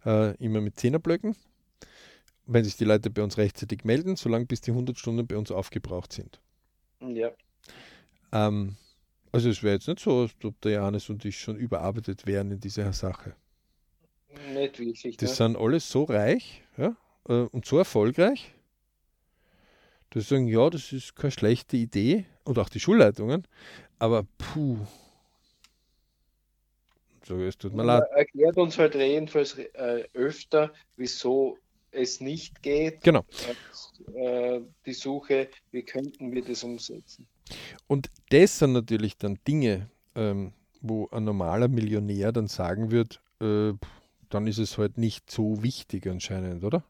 [0.07, 1.35] Äh, immer mit Zehnerblöcken.
[2.45, 5.51] Wenn sich die Leute bei uns rechtzeitig melden, solange bis die 100 Stunden bei uns
[5.51, 6.39] aufgebraucht sind.
[7.01, 7.31] Ja.
[8.31, 8.77] Ähm,
[9.33, 12.51] also es wäre jetzt nicht so, als ob der Johannes und ich schon überarbeitet wären
[12.51, 13.35] in dieser Sache.
[14.53, 15.17] Nicht wirklich.
[15.17, 15.31] Die ne?
[15.31, 16.95] sind alles so reich ja,
[17.27, 18.53] äh, und so erfolgreich,
[20.11, 23.45] dass sie sagen, ja, das ist keine schlechte Idee und auch die Schulleitungen,
[23.99, 24.77] aber puh.
[27.27, 28.03] So, es tut mir leid.
[28.15, 31.57] Erklärt uns halt jedenfalls äh, öfter, wieso
[31.91, 33.03] es nicht geht.
[33.03, 33.25] Genau.
[34.15, 37.27] Äh, die Suche, wie könnten wir das umsetzen?
[37.87, 43.73] Und das sind natürlich dann Dinge, ähm, wo ein normaler Millionär dann sagen wird, äh,
[44.29, 46.85] dann ist es halt nicht so wichtig anscheinend, oder?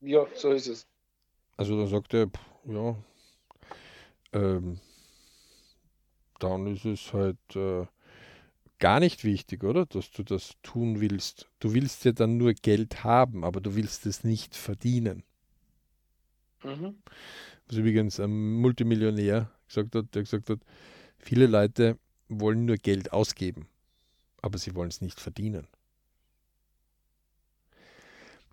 [0.00, 0.86] Ja, so ist es.
[1.58, 2.30] Also da sagt er,
[2.64, 2.96] ja,
[4.32, 4.80] ähm,
[6.38, 7.84] dann ist es halt äh,
[8.78, 9.86] gar nicht wichtig, oder?
[9.86, 11.48] Dass du das tun willst.
[11.60, 15.22] Du willst ja dann nur Geld haben, aber du willst es nicht verdienen.
[16.62, 16.96] Mhm.
[17.66, 20.60] Was übrigens ein Multimillionär gesagt hat, der gesagt hat,
[21.18, 23.68] viele Leute wollen nur Geld ausgeben,
[24.42, 25.66] aber sie wollen es nicht verdienen.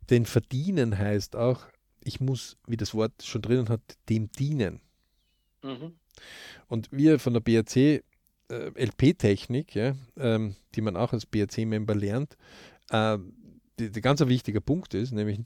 [0.09, 1.65] Denn verdienen heißt auch,
[2.03, 4.81] ich muss, wie das Wort schon drinnen hat, dem dienen.
[5.63, 5.95] Mhm.
[6.67, 8.03] Und wir von der BRC
[8.49, 12.37] äh, LP-Technik, ja, ähm, die man auch als BRC-Member lernt,
[12.89, 13.17] äh,
[13.77, 15.39] der ganz ein wichtiger Punkt ist, nämlich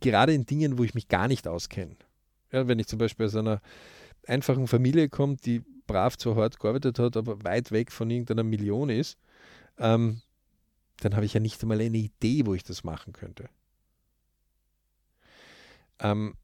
[0.00, 1.96] gerade in Dingen, wo ich mich gar nicht auskenne.
[2.52, 3.60] Ja, wenn ich zum Beispiel aus einer
[4.26, 8.88] einfachen Familie komme, die brav zwar hart gearbeitet hat, aber weit weg von irgendeiner Million
[8.88, 9.18] ist,
[9.78, 10.22] ähm,
[11.00, 13.48] dann habe ich ja nicht einmal eine Idee, wo ich das machen könnte.
[15.98, 16.34] Ähm,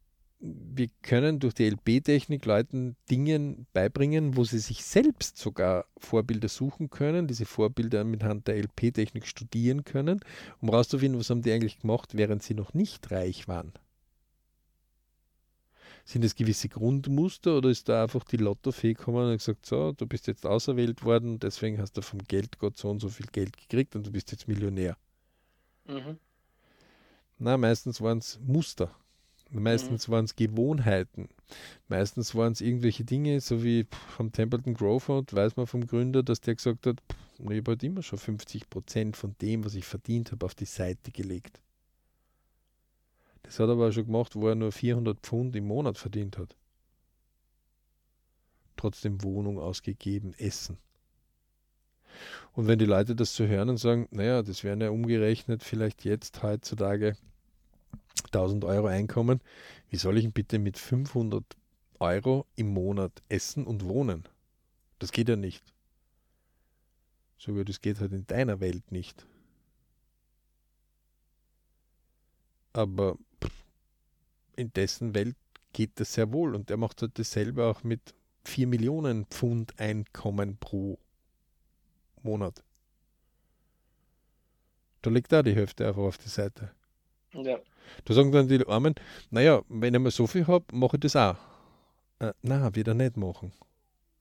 [0.41, 6.89] wir können durch die LP-Technik Leuten Dinge beibringen, wo sie sich selbst sogar Vorbilder suchen
[6.89, 10.21] können, diese Vorbilder anhand der LP-Technik studieren können,
[10.61, 13.73] um herauszufinden, was haben die eigentlich gemacht, während sie noch nicht reich waren.
[16.07, 20.07] Sind es gewisse Grundmuster oder ist da einfach die Lottofee gekommen und gesagt, so, du
[20.07, 23.95] bist jetzt auserwählt worden, deswegen hast du vom Geldgott so und so viel Geld gekriegt
[23.95, 24.97] und du bist jetzt Millionär?
[25.87, 26.19] Mhm.
[27.39, 28.95] Na, meistens waren es Muster.
[29.53, 30.13] Meistens mhm.
[30.13, 31.29] waren es Gewohnheiten.
[31.89, 33.87] Meistens waren es irgendwelche Dinge, so wie
[34.17, 37.03] vom Templeton Growford, weiß man vom Gründer, dass der gesagt hat,
[37.39, 40.67] ich habe halt immer schon 50 Prozent von dem, was ich verdient habe, auf die
[40.67, 41.61] Seite gelegt.
[43.43, 46.55] Das hat er aber schon gemacht, wo er nur 400 Pfund im Monat verdient hat.
[48.77, 50.79] Trotzdem Wohnung ausgegeben, Essen.
[52.53, 56.05] Und wenn die Leute das so hören und sagen, naja, das wären ja umgerechnet vielleicht
[56.05, 57.17] jetzt heutzutage
[58.27, 59.41] 1000 Euro Einkommen,
[59.89, 61.45] wie soll ich bitte mit 500
[61.99, 64.25] Euro im Monat essen und wohnen?
[64.99, 65.65] Das geht ja nicht.
[67.39, 69.27] Sogar das geht halt in deiner Welt nicht.
[72.73, 73.17] Aber
[74.57, 75.37] in dessen Welt
[75.73, 80.57] geht das sehr wohl und er macht halt dasselbe auch mit 4 Millionen Pfund Einkommen
[80.59, 80.99] pro
[82.23, 82.63] Monat.
[85.03, 86.71] Da liegt da die Hälfte einfach auf die Seite.
[87.33, 87.59] Ja.
[88.05, 88.95] Da sagen dann die Armen,
[89.31, 91.37] naja, wenn ich mal so viel habe, mache ich das auch.
[92.19, 93.53] Äh, na, wird er nicht machen.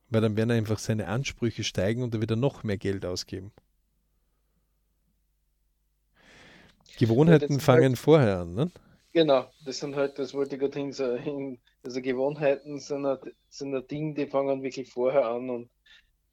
[0.09, 3.51] Weil dann werden einfach seine Ansprüche steigen und er wird noch mehr Geld ausgeben.
[6.97, 8.71] Gewohnheiten ja, fangen halt, vorher an, ne?
[9.13, 13.17] Genau, das sind halt, das wollte ich gerade sagen, also Gewohnheiten sind ein,
[13.49, 15.69] sind ein Ding, die fangen wirklich vorher an und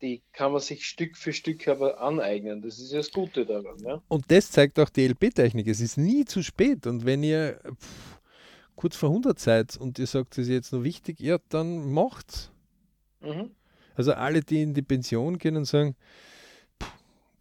[0.03, 2.63] die kann man sich Stück für Stück aber aneignen.
[2.63, 3.79] Das ist ja das Gute daran.
[3.79, 4.03] Ja?
[4.09, 5.67] Und das zeigt auch die LP-Technik.
[5.69, 6.87] Es ist nie zu spät.
[6.87, 8.21] Und wenn ihr pff,
[8.77, 12.51] kurz vor 100 seid und ihr sagt, es ist jetzt noch wichtig, ja, dann macht's.
[13.21, 13.51] Mhm.
[13.95, 15.97] Also alle, die in die Pension gehen und sagen,
[16.83, 16.93] pff,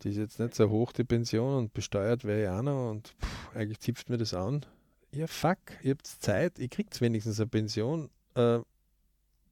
[0.02, 3.10] die ist jetzt nicht so hoch, die Pension, und besteuert wäre ich auch noch und
[3.10, 4.66] pff, eigentlich zipft mir das an.
[5.12, 8.10] Ja, fuck, ihr habt Zeit, ihr kriegt wenigstens eine Pension.
[8.36, 8.60] Äh,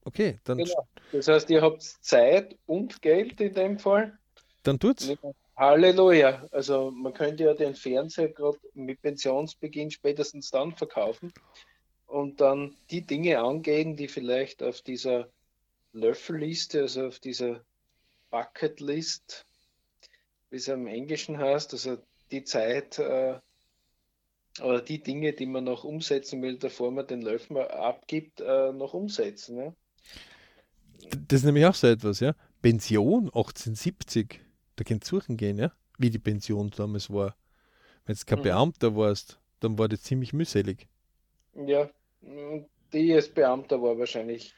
[0.06, 0.58] Okay, dann.
[0.58, 0.88] Genau.
[1.12, 4.18] Das heißt, ihr habt Zeit und Geld in dem Fall.
[4.64, 5.12] Dann tut's.
[5.56, 6.48] Halleluja.
[6.52, 11.32] Also man könnte ja den Fernseher gerade mit Pensionsbeginn spätestens dann verkaufen
[12.08, 15.30] und dann die Dinge angehen, die vielleicht auf dieser
[15.94, 17.64] Löffelliste, also auf dieser
[18.32, 19.46] Bucketlist,
[20.50, 21.98] wie es im Englischen heißt, also
[22.32, 23.40] die Zeit äh,
[24.62, 28.94] oder die Dinge, die man noch umsetzen will, bevor man den Löffel abgibt, äh, noch
[28.94, 29.58] umsetzen.
[29.58, 29.74] Ja?
[31.10, 32.36] Das ist nämlich auch so etwas, ja.
[32.62, 34.40] Pension 1870,
[34.76, 37.36] da kannst du suchen gehen, ja, wie die Pension damals war.
[38.06, 38.44] Wenn du kein mhm.
[38.44, 40.88] Beamter warst, dann war das ziemlich mühselig.
[41.56, 41.90] Ja,
[42.94, 44.54] die als Beamter war wahrscheinlich.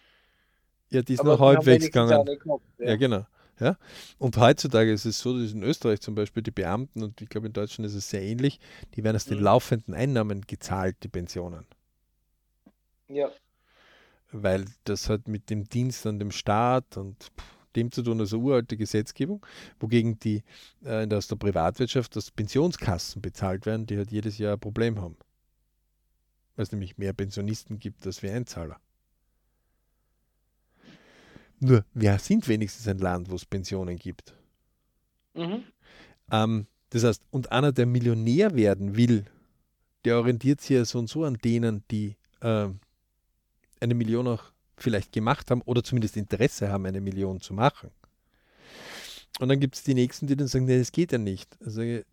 [0.90, 2.26] Ja, die ist noch halbwegs gegangen.
[2.26, 2.90] Gehabt, ja.
[2.90, 2.96] ja.
[2.96, 3.26] genau.
[3.60, 3.78] Ja?
[4.18, 7.48] Und heutzutage ist es so, dass in Österreich zum Beispiel die Beamten, und ich glaube
[7.48, 8.60] in Deutschland ist es sehr ähnlich,
[8.94, 9.36] die werden aus mhm.
[9.36, 11.66] den laufenden Einnahmen gezahlt, die Pensionen.
[13.08, 13.32] Ja
[14.32, 17.32] weil das hat mit dem Dienst an dem Staat und
[17.76, 19.46] dem zu tun, also uralte Gesetzgebung,
[19.80, 20.44] wogegen die
[20.84, 25.18] äh, aus der Privatwirtschaft aus Pensionskassen bezahlt werden, die halt jedes Jahr ein Problem haben.
[26.56, 28.80] Weil es nämlich mehr Pensionisten gibt als wir Einzahler.
[31.60, 34.34] Nur, wir sind wenigstens ein Land, wo es Pensionen gibt.
[35.34, 35.64] Mhm.
[36.32, 39.26] Ähm, das heißt, und einer, der Millionär werden will,
[40.06, 42.70] der orientiert sich ja so und so an denen, die äh,
[43.80, 44.44] eine Million auch
[44.78, 47.92] vielleicht gemacht haben oder zumindest Interesse haben, eine Million zu machen.
[49.40, 51.58] Und dann gibt es die Nächsten, die dann sagen, nee, das geht ja nicht.
[51.64, 52.04] Also äh,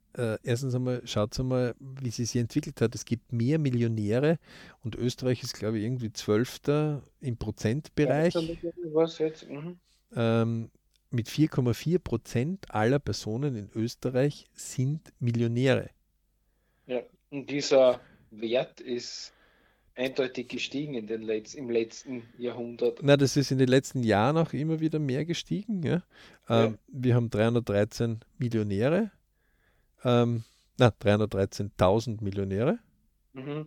[0.43, 2.95] erstens einmal, schaut einmal, wie sie sich entwickelt hat.
[2.95, 4.39] Es gibt mehr Millionäre
[4.83, 8.35] und Österreich ist, glaube ich, irgendwie Zwölfter im Prozentbereich.
[8.35, 9.79] Mhm.
[10.15, 10.71] Ähm,
[11.11, 15.91] mit 4,4 Prozent aller Personen in Österreich sind Millionäre.
[16.87, 19.33] Ja, und dieser Wert ist
[19.95, 23.01] eindeutig gestiegen in den Letz im letzten Jahrhundert.
[23.03, 25.83] Na, das ist in den letzten Jahren auch immer wieder mehr gestiegen.
[25.83, 26.03] Ja?
[26.49, 26.75] Ähm, ja.
[26.89, 29.11] Wir haben 313 Millionäre.
[30.05, 30.45] Ähm,
[30.79, 32.79] na, 313.000 Millionäre.
[33.35, 33.67] Mhm.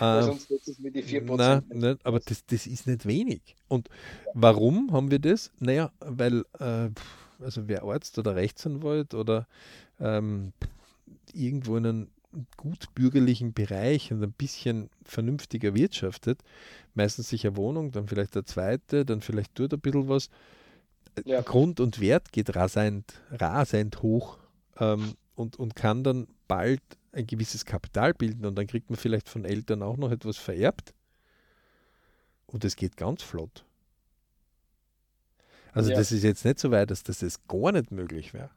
[0.00, 1.36] Ähm, sonst wird es mit die 4%.
[1.36, 3.56] Na, nicht, aber das, das ist nicht wenig.
[3.68, 3.88] Und
[4.34, 5.52] warum haben wir das?
[5.60, 6.90] Naja, weil, äh,
[7.38, 9.46] also wer Arzt oder Rechtsanwalt oder
[10.00, 10.52] ähm,
[11.32, 12.08] irgendwo in einem
[12.56, 16.42] gut bürgerlichen Bereich und ein bisschen vernünftiger wirtschaftet,
[16.94, 20.28] meistens sich eine Wohnung, dann vielleicht der zweite, dann vielleicht tut ein bisschen was.
[21.24, 21.40] Ja.
[21.40, 24.38] Grund und Wert geht rasend, rasend hoch
[24.78, 29.28] ähm, und, und kann dann bald ein gewisses Kapital bilden und dann kriegt man vielleicht
[29.28, 30.92] von Eltern auch noch etwas vererbt.
[32.46, 33.64] Und es geht ganz flott.
[35.72, 35.96] Also ja.
[35.96, 38.50] das ist jetzt nicht so weit, dass das jetzt gar nicht möglich wäre.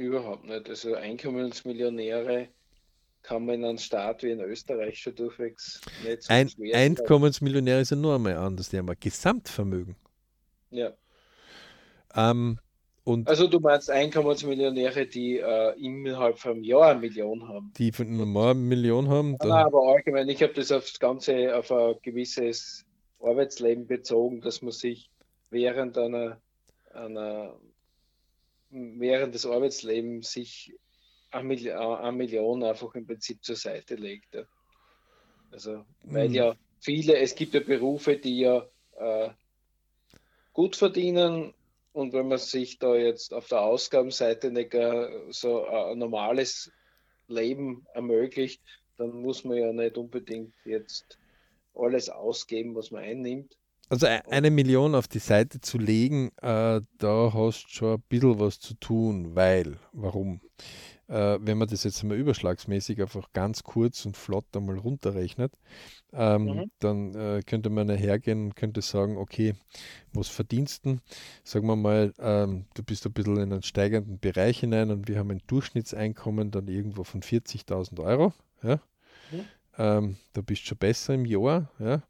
[0.00, 0.66] Überhaupt nicht.
[0.66, 2.48] Also Einkommensmillionäre
[3.22, 7.90] kann man in einem Staat wie in Österreich schon durchwegs nicht so Ein, Einkommensmillionär ist
[7.90, 9.96] ja nur einmal anders, die haben ein Gesamtvermögen.
[10.70, 10.94] Ja.
[12.16, 12.58] Ähm,
[13.04, 17.70] und also du meinst Einkommensmillionäre, die äh, innerhalb von einem Jahr eine Million haben?
[17.76, 19.36] Die von einem Jahr eine Million haben?
[19.38, 22.86] Nein, aber allgemein, ich habe das aufs Ganze, auf ein gewisses
[23.20, 25.10] Arbeitsleben bezogen, dass man sich
[25.50, 26.40] während einer,
[26.94, 27.54] einer
[28.70, 30.74] während des Arbeitslebens sich
[31.30, 31.44] eine
[32.12, 34.36] Million, einfach im Prinzip zur Seite legt.
[35.50, 36.34] Also, weil mhm.
[36.34, 39.30] ja viele, es gibt ja Berufe, die ja äh,
[40.52, 41.54] gut verdienen
[41.92, 44.74] und wenn man sich da jetzt auf der Ausgabenseite nicht
[45.30, 46.72] so ein normales
[47.26, 48.62] Leben ermöglicht,
[48.96, 51.18] dann muss man ja nicht unbedingt jetzt
[51.74, 53.56] alles ausgeben, was man einnimmt.
[53.90, 58.02] Also e-, eine Million auf die Seite zu legen, äh, da hast du schon ein
[58.08, 60.40] bisschen was zu tun, weil, warum?
[61.08, 65.52] Äh, wenn man das jetzt mal überschlagsmäßig einfach ganz kurz und flott einmal runterrechnet,
[66.12, 66.70] ähm, mhm.
[66.78, 69.54] dann äh, könnte man hergehen und könnte sagen, okay,
[70.12, 70.98] was verdienst du?
[71.42, 75.18] Sagen wir mal, ähm, du bist ein bisschen in einen steigenden Bereich hinein und wir
[75.18, 78.32] haben ein Durchschnittseinkommen dann irgendwo von 40.000 Euro.
[78.62, 78.76] Ja?
[79.32, 79.46] Mhm.
[79.80, 81.70] Ähm, da bist du schon besser im Jahr.
[81.78, 82.02] Ja?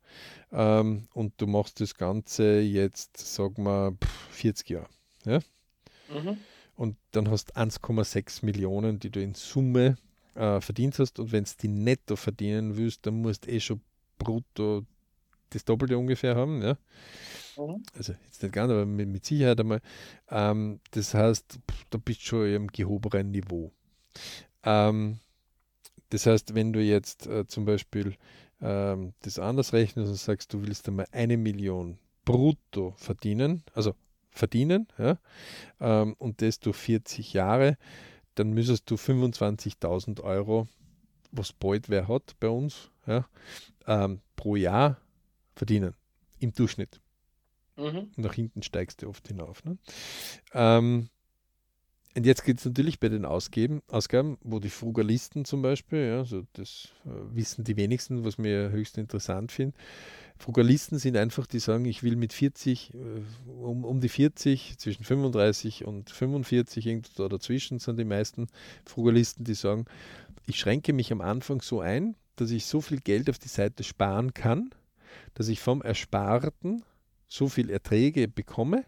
[0.50, 3.96] Ähm, und du machst das Ganze jetzt, sagen wir,
[4.33, 4.88] 40 Jahre.
[5.24, 5.38] Ja?
[6.12, 6.37] Mhm.
[6.74, 9.96] Und dann hast du 1,6 Millionen, die du in Summe
[10.35, 11.20] äh, verdient hast.
[11.20, 13.80] Und wenn du die netto verdienen willst, dann musst du eh schon
[14.18, 14.85] brutto
[15.50, 16.62] das Doppelte ungefähr haben.
[16.62, 16.76] Ja?
[17.56, 17.85] Mhm.
[17.96, 19.80] Also jetzt nicht ganz, aber mit, mit Sicherheit einmal.
[20.28, 23.70] Ähm, das heißt, da bist du schon im gehobenen Niveau.
[24.64, 25.20] Ähm,
[26.11, 28.16] das heißt, wenn du jetzt äh, zum Beispiel
[28.61, 33.94] ähm, das anders rechnest und sagst, du willst einmal eine Million brutto verdienen, also
[34.31, 35.18] verdienen, ja,
[35.81, 37.79] ähm, und das durch 40 Jahre,
[38.35, 40.68] dann müsstest du 25.000 Euro,
[41.33, 43.27] was bald wer hat bei uns, ja,
[43.87, 44.99] ähm, pro Jahr
[45.55, 45.94] verdienen,
[46.38, 47.01] im Durchschnitt.
[47.77, 48.11] Mhm.
[48.16, 49.64] Nach hinten steigst du oft hinauf.
[49.64, 49.79] Ne?
[50.53, 51.09] Ähm,
[52.16, 56.18] und jetzt geht es natürlich bei den Ausgeben, Ausgaben, wo die Frugalisten zum Beispiel, ja,
[56.18, 59.77] also das äh, wissen die wenigsten, was mir höchst interessant finde.
[60.37, 62.99] Frugalisten sind einfach, die sagen, ich will mit 40, äh,
[63.49, 68.49] um, um die 40, zwischen 35 und 45, irgendwo dazwischen sind die meisten
[68.85, 69.85] Frugalisten, die sagen,
[70.46, 73.85] ich schränke mich am Anfang so ein, dass ich so viel Geld auf die Seite
[73.85, 74.70] sparen kann,
[75.35, 76.83] dass ich vom Ersparten
[77.29, 78.85] so viel Erträge bekomme,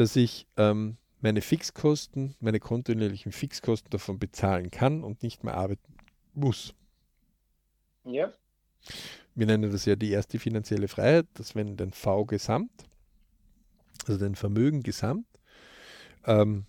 [0.00, 5.94] dass ich ähm, meine Fixkosten, meine kontinuierlichen Fixkosten davon bezahlen kann und nicht mehr arbeiten
[6.32, 6.72] muss.
[8.04, 8.32] Ja.
[9.34, 12.70] Wir nennen das ja die erste finanzielle Freiheit, dass wenn den V gesamt,
[14.06, 15.26] also den Vermögen gesamt,
[16.24, 16.64] ähm,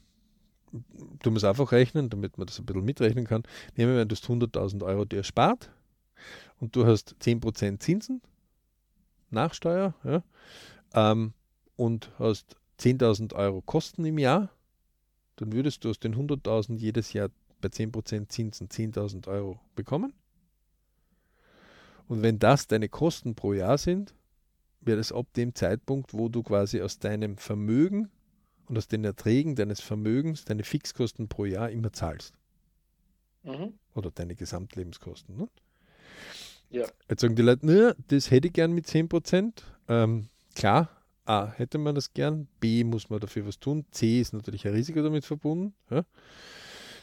[1.24, 3.44] du musst einfach rechnen, damit man das ein bisschen mitrechnen kann.
[3.78, 5.72] Nehmen wir, du hast 100.000 Euro dir erspart
[6.60, 8.22] und du hast 10% Zinsen
[9.30, 10.22] nach Steuer ja,
[10.94, 11.32] ähm,
[11.78, 14.50] und hast 10.000 Euro Kosten im Jahr,
[15.36, 17.30] dann würdest du aus den 100.000 jedes Jahr
[17.62, 20.14] bei 10% Zinsen 10.000 Euro bekommen.
[22.08, 24.14] Und wenn das deine Kosten pro Jahr sind,
[24.82, 28.10] wäre das ab dem Zeitpunkt, wo du quasi aus deinem Vermögen
[28.68, 32.34] und aus den Erträgen deines Vermögens deine Fixkosten pro Jahr immer zahlst.
[33.44, 33.74] Mhm.
[33.94, 35.38] Oder deine Gesamtlebenskosten.
[35.38, 35.48] Ne?
[36.70, 36.88] Ja.
[37.10, 39.54] Jetzt sagen die Leute, ne, das hätte ich gern mit 10%.
[39.88, 40.90] Ähm, klar,
[41.26, 44.74] A, hätte man das gern, B, muss man dafür was tun, C ist natürlich ein
[44.74, 45.74] Risiko damit verbunden.
[45.90, 46.04] Ja?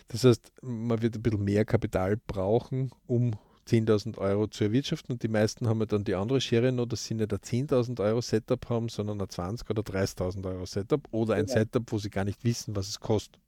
[0.09, 3.33] Das heißt, man wird ein bisschen mehr Kapital brauchen, um
[3.69, 7.05] 10.000 Euro zu erwirtschaften und die meisten haben ja dann die andere Schere noch, dass
[7.05, 11.35] sie nicht ein 10.000 Euro Setup haben, sondern ein 20.000 oder 30.000 Euro Setup oder
[11.35, 11.59] ein genau.
[11.59, 13.39] Setup, wo sie gar nicht wissen, was es kostet.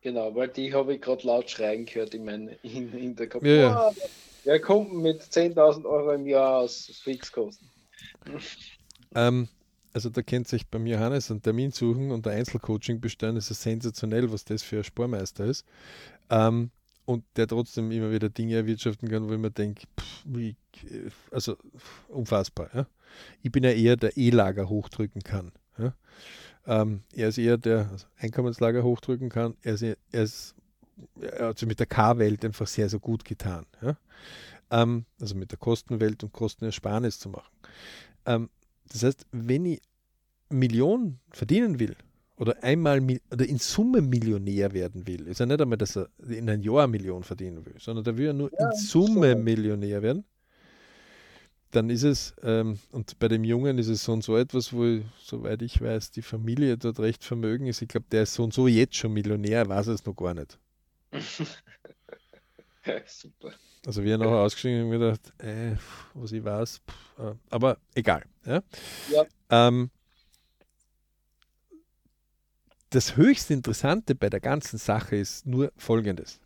[0.00, 3.44] Genau, weil die habe ich gerade laut schreien gehört in meinem Hinterkopf.
[3.46, 3.88] Ja, ja.
[3.88, 3.94] Oh,
[4.44, 7.68] wer kommt mit 10.000 Euro im Jahr aus Fixkosten?
[9.14, 9.48] Ähm,
[9.92, 13.62] also da kennt sich beim Johannes einen Termin suchen und ein Einzelcoaching bestellen, das ist
[13.62, 15.64] sensationell, was das für ein Spormeister ist.
[16.30, 16.70] Ähm,
[17.04, 19.82] und der trotzdem immer wieder Dinge erwirtschaften kann, wo ich mir denke,
[20.24, 20.56] wie,
[21.30, 21.56] also
[22.08, 22.70] unfassbar.
[22.72, 22.86] Ja?
[23.42, 25.52] Ich bin ja eher der E-Lager hochdrücken kann.
[25.78, 25.94] Ja?
[26.64, 29.56] Ähm, er ist eher der Einkommenslager hochdrücken kann.
[29.62, 30.54] Er ist, er ist
[31.20, 33.66] er hat sich mit der K-Welt einfach sehr, sehr gut getan.
[33.80, 33.96] Ja?
[34.70, 37.50] Ähm, also mit der Kostenwelt und Kostenersparnis zu machen.
[38.26, 38.50] Ähm,
[38.92, 39.80] das heißt, wenn ich
[40.50, 41.96] Millionen verdienen will
[42.36, 46.48] oder einmal oder in Summe Millionär werden will, ist ja nicht einmal, dass er in
[46.50, 49.34] ein Jahr eine Million verdienen will, sondern da will er nur ja, in Summe.
[49.36, 50.24] Millionär werden,
[51.72, 55.00] dann ist es, ähm, und bei dem Jungen ist es so und so etwas, wo,
[55.18, 57.80] soweit ich weiß, die Familie dort recht vermögen ist.
[57.80, 60.58] Ich glaube, der ist so und so jetzt schon Millionär, weiß es noch gar nicht.
[63.06, 63.52] Super.
[63.86, 65.76] Also wie er ist, habe ich gedacht, äh,
[66.14, 68.24] was ich weiß, pff, äh, aber egal.
[68.44, 68.62] Ja?
[69.10, 69.24] ja.
[69.50, 69.90] Ähm,
[72.90, 76.40] das höchst Interessante bei der ganzen Sache ist nur Folgendes.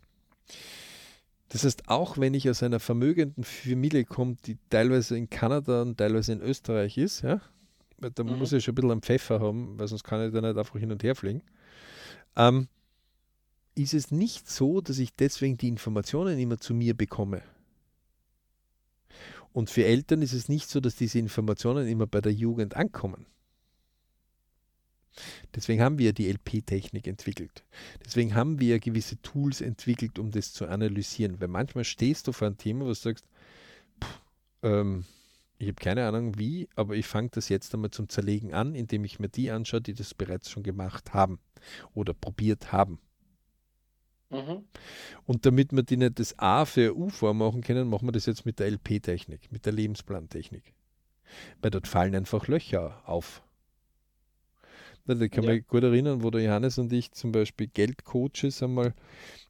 [1.49, 5.97] Das heißt, auch wenn ich aus einer vermögenden Familie komme, die teilweise in Kanada und
[5.97, 7.41] teilweise in Österreich ist, ja,
[7.99, 8.37] da mhm.
[8.37, 10.77] muss ich schon ein bisschen am Pfeffer haben, weil sonst kann ich da nicht einfach
[10.77, 11.41] hin und her fliegen,
[12.35, 12.67] ähm,
[13.77, 17.41] ist es nicht so, dass ich deswegen die Informationen immer zu mir bekomme.
[19.53, 23.25] Und für Eltern ist es nicht so, dass diese Informationen immer bei der Jugend ankommen.
[25.55, 27.63] Deswegen haben wir die LP-Technik entwickelt.
[28.05, 31.39] Deswegen haben wir gewisse Tools entwickelt, um das zu analysieren.
[31.41, 33.25] Weil manchmal stehst du vor einem Thema, wo du sagst,
[34.03, 34.21] pff,
[34.61, 35.05] ähm,
[35.57, 39.05] ich habe keine Ahnung wie, aber ich fange das jetzt einmal zum Zerlegen an, indem
[39.05, 41.39] ich mir die anschaue, die das bereits schon gemacht haben
[41.95, 42.99] oder probiert haben.
[44.29, 44.65] Mhm.
[45.25, 48.45] Und damit wir die nicht das A für U vormachen können, machen wir das jetzt
[48.45, 50.73] mit der LP-Technik, mit der Lebensplantechnik.
[51.61, 53.41] Weil dort fallen einfach Löcher auf.
[55.07, 55.53] Ich kann ja.
[55.53, 58.93] mich gut erinnern, wo der Johannes und ich zum Beispiel Geldcoaches einmal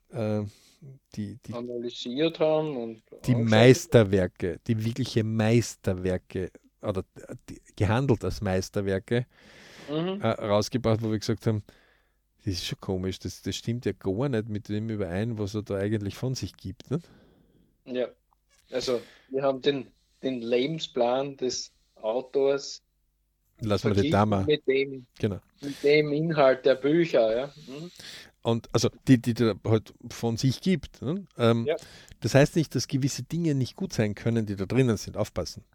[0.10, 0.44] äh,
[1.16, 6.52] die, die, analysiert haben und die Meisterwerke, die wirkliche Meisterwerke
[6.84, 7.04] oder
[7.50, 9.26] die, gehandelt als Meisterwerke
[9.90, 10.22] mhm.
[10.22, 11.64] äh, rausgebracht, wo wir gesagt haben,
[12.48, 15.64] das ist schon komisch, das, das stimmt ja gar nicht mit dem überein, was er
[15.64, 16.90] da eigentlich von sich gibt.
[16.90, 17.02] Ne?
[17.84, 18.08] Ja,
[18.72, 19.88] also wir haben den,
[20.24, 22.82] den Lebensplan des Autors
[23.60, 24.46] Lassen wir die Dame.
[24.46, 25.40] Mit dem, genau.
[25.62, 27.54] mit dem Inhalt der Bücher, ja.
[27.68, 27.92] Mhm.
[28.44, 31.02] Und also die, die da halt von sich gibt.
[31.02, 31.26] Ne?
[31.38, 31.76] Ähm, ja.
[32.22, 35.18] Das heißt nicht, dass gewisse Dinge nicht gut sein können, die da drinnen sind.
[35.18, 35.66] Aufpassen.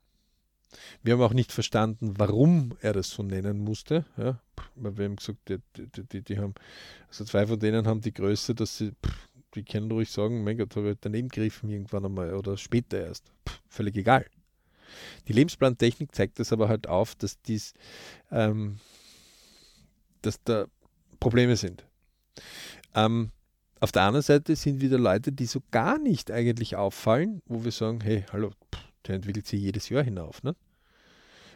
[1.02, 4.04] Wir haben auch nicht verstanden, warum er das so nennen musste.
[4.16, 4.40] Ja?
[4.74, 6.54] Wir haben gesagt, die, die, die, die, haben,
[7.08, 10.56] also zwei von denen haben die Größe, dass sie, pff, die können ruhig sagen, mein
[10.56, 13.30] Gott, habe ich daneben gegriffen irgendwann einmal oder später erst.
[13.46, 14.26] Pff, völlig egal.
[15.28, 17.74] Die Lebensplantechnik zeigt das aber halt auf, dass dies,
[18.30, 18.78] ähm,
[20.22, 20.66] dass da
[21.20, 21.84] Probleme sind.
[22.94, 23.30] Ähm,
[23.80, 27.72] auf der anderen Seite sind wieder Leute, die so gar nicht eigentlich auffallen, wo wir
[27.72, 30.42] sagen, hey, hallo, pff, der entwickelt sich jedes Jahr hinauf.
[30.42, 30.54] Ne?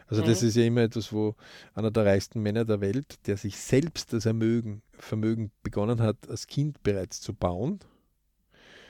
[0.07, 0.27] Also mhm.
[0.27, 1.35] das ist ja immer etwas, wo
[1.73, 6.47] einer der reichsten Männer der Welt, der sich selbst das Vermögen, Vermögen begonnen hat, als
[6.47, 7.79] Kind bereits zu bauen,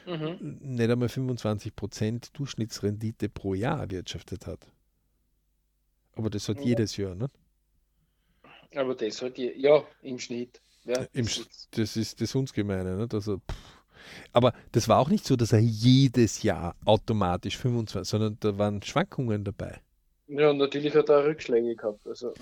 [0.06, 0.60] mhm.
[0.62, 4.68] nicht einmal 25% Durchschnittsrendite pro Jahr erwirtschaftet hat.
[6.14, 6.64] Aber das hat ja.
[6.64, 7.30] jedes Jahr, ne?
[8.76, 10.62] Aber das hat je, ja im Schnitt.
[10.84, 13.08] Ja, Im, das, das ist das uns gemeine, ne?
[13.12, 13.42] Also,
[14.34, 18.82] aber das war auch nicht so, dass er jedes Jahr automatisch 25, sondern da waren
[18.82, 19.80] Schwankungen dabei.
[20.28, 22.06] Ja, natürlich hat er Rückschläge gehabt.
[22.06, 22.34] Also.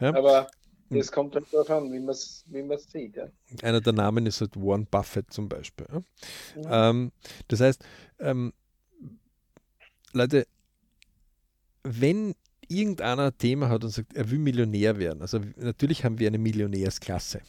[0.00, 0.14] Ja.
[0.14, 0.48] Aber
[0.90, 0.98] hm.
[0.98, 3.16] Das kommt halt darauf an, wie man es wie sieht.
[3.16, 3.28] Ja.
[3.62, 5.86] Einer der Namen ist halt Warren Buffett zum Beispiel.
[6.56, 6.90] Ja.
[6.90, 7.12] Ähm,
[7.48, 7.84] das heißt,
[8.20, 8.52] ähm,
[10.12, 10.46] Leute,
[11.82, 12.34] wenn
[12.68, 16.38] irgendeiner ein Thema hat und sagt, er will Millionär werden, also natürlich haben wir eine
[16.38, 17.40] Millionärsklasse.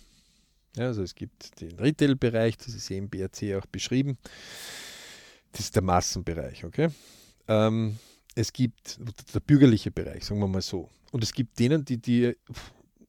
[0.79, 4.17] Ja, also es gibt den Retail-Bereich, das ist im BRC auch beschrieben.
[5.51, 6.87] Das ist der Massenbereich, okay?
[7.49, 7.99] Ähm,
[8.33, 8.97] es gibt
[9.33, 10.89] der bürgerliche Bereich, sagen wir mal so.
[11.11, 12.33] Und es gibt denen, die, die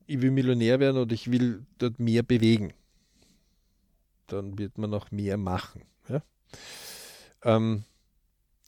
[0.04, 2.72] ich will Millionär werden oder ich will dort mehr bewegen.
[4.26, 5.82] Dann wird man auch mehr machen.
[6.08, 6.24] Ja?
[7.44, 7.84] Ähm,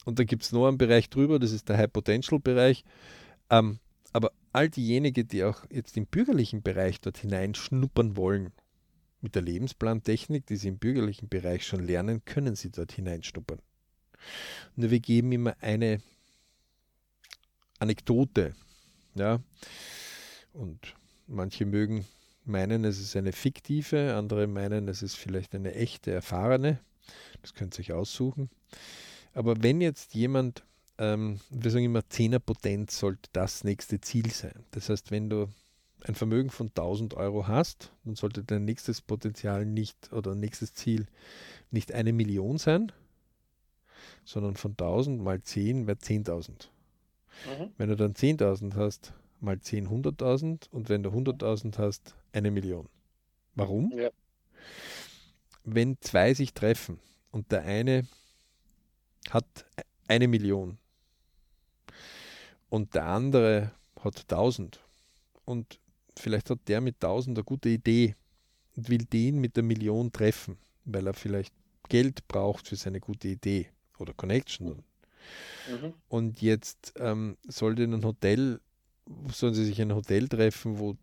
[0.05, 2.84] und dann gibt es noch einen Bereich drüber, das ist der High Potential Bereich.
[3.50, 3.80] Ähm,
[4.12, 8.53] aber all diejenigen, die auch jetzt im bürgerlichen Bereich dort hineinschnuppern wollen,
[9.23, 13.61] mit der Lebensplantechnik, die sie im bürgerlichen Bereich schon lernen, können sie dort hineinschnuppern.
[14.77, 16.01] Nur wir geben immer eine
[17.79, 18.55] Anekdote.
[19.14, 19.41] Ja.
[20.53, 20.95] Und
[21.27, 22.07] manche mögen
[22.45, 26.79] meinen, es ist eine fiktive, andere meinen, es ist vielleicht eine echte, erfahrene.
[27.41, 28.51] Das könnt ihr euch aussuchen.
[29.35, 30.64] Aber wenn jetzt jemand,
[30.99, 34.64] ähm, wir sagen immer, Zehnerpotenz sollte das nächste Ziel sein.
[34.73, 35.49] Das heißt, wenn du
[36.05, 41.07] ein Vermögen von 1000 Euro hast, dann sollte dein nächstes Potenzial nicht oder nächstes Ziel
[41.70, 42.92] nicht eine Million sein,
[44.24, 46.68] sondern von 1000 mal 10 wäre 10.000.
[47.46, 47.72] Mhm.
[47.76, 52.88] Wenn du dann 10.000 hast, mal 10 100.000 und wenn du 100.000 hast, eine Million.
[53.55, 53.92] Warum?
[53.96, 54.11] Ja.
[55.64, 56.98] Wenn zwei sich treffen
[57.30, 58.07] und der eine
[59.30, 59.46] hat
[60.09, 60.78] eine Million
[62.68, 64.80] und der andere hat 1000
[65.44, 65.78] und
[66.19, 68.17] vielleicht hat der mit 1000 eine gute Idee
[68.77, 71.55] und will den mit der Million treffen, weil er vielleicht
[71.89, 74.83] Geld braucht für seine gute Idee oder Connection.
[75.69, 75.95] Mhm.
[76.09, 78.61] Und jetzt ähm, sollte ein Hotel,
[79.31, 80.97] sollen sie sich ein Hotel treffen, wo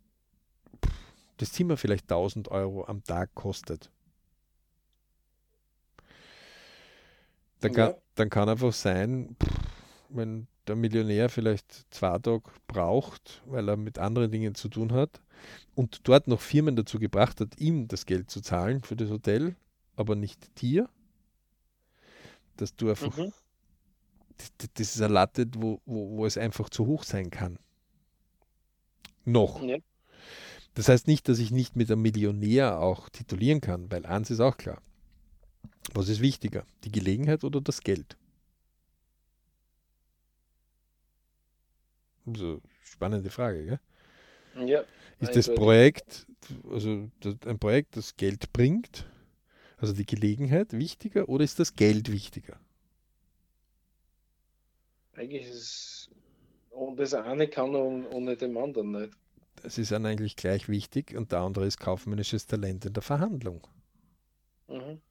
[1.38, 3.90] das Zimmer vielleicht 1000 Euro am Tag kostet.
[7.62, 7.98] Dann kann, ja.
[8.16, 9.36] dann kann einfach sein,
[10.10, 15.22] wenn der Millionär vielleicht zwei Tage braucht, weil er mit anderen Dingen zu tun hat
[15.76, 19.56] und dort noch Firmen dazu gebracht hat, ihm das Geld zu zahlen für das Hotel,
[19.96, 20.88] aber nicht dir,
[22.58, 23.34] dass du einfach, mhm.
[24.38, 27.58] das, das, ist eine Latte, wo, wo, wo es einfach zu hoch sein kann.
[29.26, 29.62] Noch.
[29.64, 29.78] Ja.
[30.76, 34.40] Das heißt nicht, dass ich nicht mit einem Millionär auch titulieren kann, weil eins ist
[34.40, 34.82] auch klar.
[35.94, 38.18] Was ist wichtiger, die Gelegenheit oder das Geld?
[42.36, 44.68] So, spannende Frage, gell?
[44.68, 44.84] Ja.
[45.20, 46.28] Ist das Projekt,
[46.70, 47.10] also
[47.46, 49.06] ein Projekt, das Geld bringt,
[49.78, 52.60] also die Gelegenheit wichtiger oder ist das Geld wichtiger?
[55.14, 56.10] Eigentlich ist es,
[56.72, 59.14] und das eine kann ohne dem anderen nicht.
[59.62, 63.68] Das ist dann eigentlich gleich wichtig und der andere ist kaufmännisches Talent in der Verhandlung.
[64.70, 65.02] Mhm.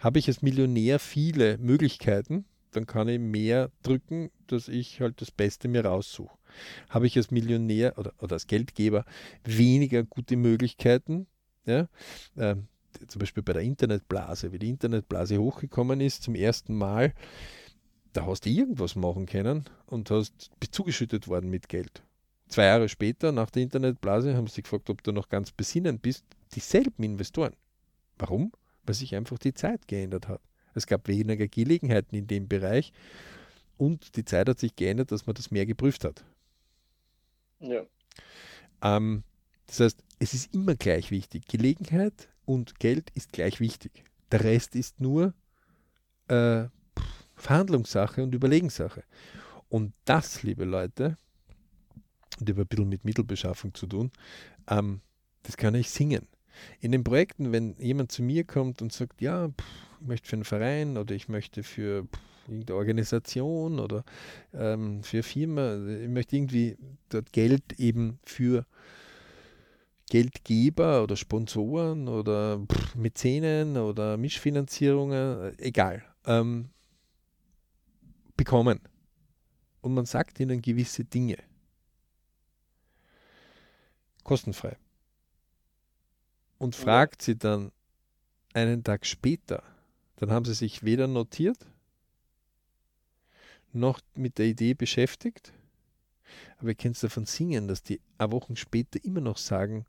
[0.00, 5.30] Habe ich als Millionär viele Möglichkeiten, dann kann ich mehr drücken, dass ich halt das
[5.30, 6.36] Beste mir raussuche.
[6.88, 9.04] Habe ich als Millionär oder, oder als Geldgeber
[9.44, 11.26] weniger gute Möglichkeiten,
[11.66, 11.88] ja,
[12.36, 12.56] äh,
[13.06, 17.12] zum Beispiel bei der Internetblase, wie die Internetblase hochgekommen ist zum ersten Mal,
[18.12, 22.02] da hast du irgendwas machen können und hast zugeschüttet worden mit Geld.
[22.48, 26.24] Zwei Jahre später, nach der Internetblase, haben sie gefragt, ob du noch ganz besinnen bist.
[26.54, 27.54] Dieselben Investoren.
[28.16, 28.52] Warum?
[28.84, 30.40] Weil sich einfach die Zeit geändert hat.
[30.74, 32.92] Es gab weniger Gelegenheiten in dem Bereich
[33.76, 36.24] und die Zeit hat sich geändert, dass man das mehr geprüft hat.
[37.60, 37.82] Ja.
[38.82, 39.22] Ähm,
[39.66, 41.46] das heißt, es ist immer gleich wichtig.
[41.46, 44.04] Gelegenheit und Geld ist gleich wichtig.
[44.32, 45.34] Der Rest ist nur
[46.28, 46.64] äh,
[47.36, 49.04] Verhandlungssache und Überlegenssache.
[49.68, 51.16] Und das, liebe Leute,
[52.40, 54.10] und über ein bisschen mit Mittelbeschaffung zu tun,
[54.68, 55.00] ähm,
[55.42, 56.26] das kann ich singen.
[56.80, 60.36] In den Projekten, wenn jemand zu mir kommt und sagt, ja, pff, ich möchte für
[60.36, 62.06] einen Verein oder ich möchte für
[62.46, 64.04] irgendeine Organisation oder
[64.54, 66.76] ähm, für Firma, ich möchte irgendwie
[67.08, 68.66] dort Geld eben für
[70.10, 76.70] Geldgeber oder Sponsoren oder pff, Mäzenen oder Mischfinanzierungen, äh, egal, ähm,
[78.36, 78.80] bekommen.
[79.80, 81.36] Und man sagt ihnen gewisse Dinge
[84.28, 84.76] kostenfrei.
[86.58, 87.72] Und fragt sie dann
[88.52, 89.62] einen Tag später,
[90.18, 91.66] dann haben sie sich weder notiert,
[93.72, 95.52] noch mit der Idee beschäftigt.
[96.58, 99.86] Aber ihr könnt davon singen, dass die Wochen später immer noch sagen,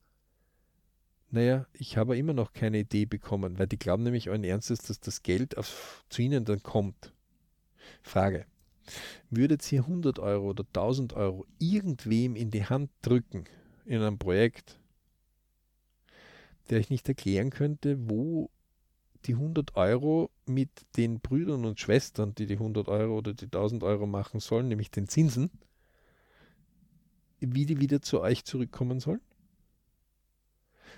[1.31, 4.99] naja, ich habe immer noch keine Idee bekommen, weil die glauben nämlich allen Ernstes, dass
[4.99, 7.13] das Geld auf, zu ihnen dann kommt.
[8.01, 8.45] Frage.
[9.29, 13.45] Würdet ihr 100 Euro oder 1000 Euro irgendwem in die Hand drücken,
[13.85, 14.79] in einem Projekt,
[16.69, 18.49] der ich nicht erklären könnte, wo
[19.25, 23.83] die 100 Euro mit den Brüdern und Schwestern, die die 100 Euro oder die 1000
[23.83, 25.51] Euro machen sollen, nämlich den Zinsen,
[27.39, 29.21] wie die wieder zu euch zurückkommen sollen?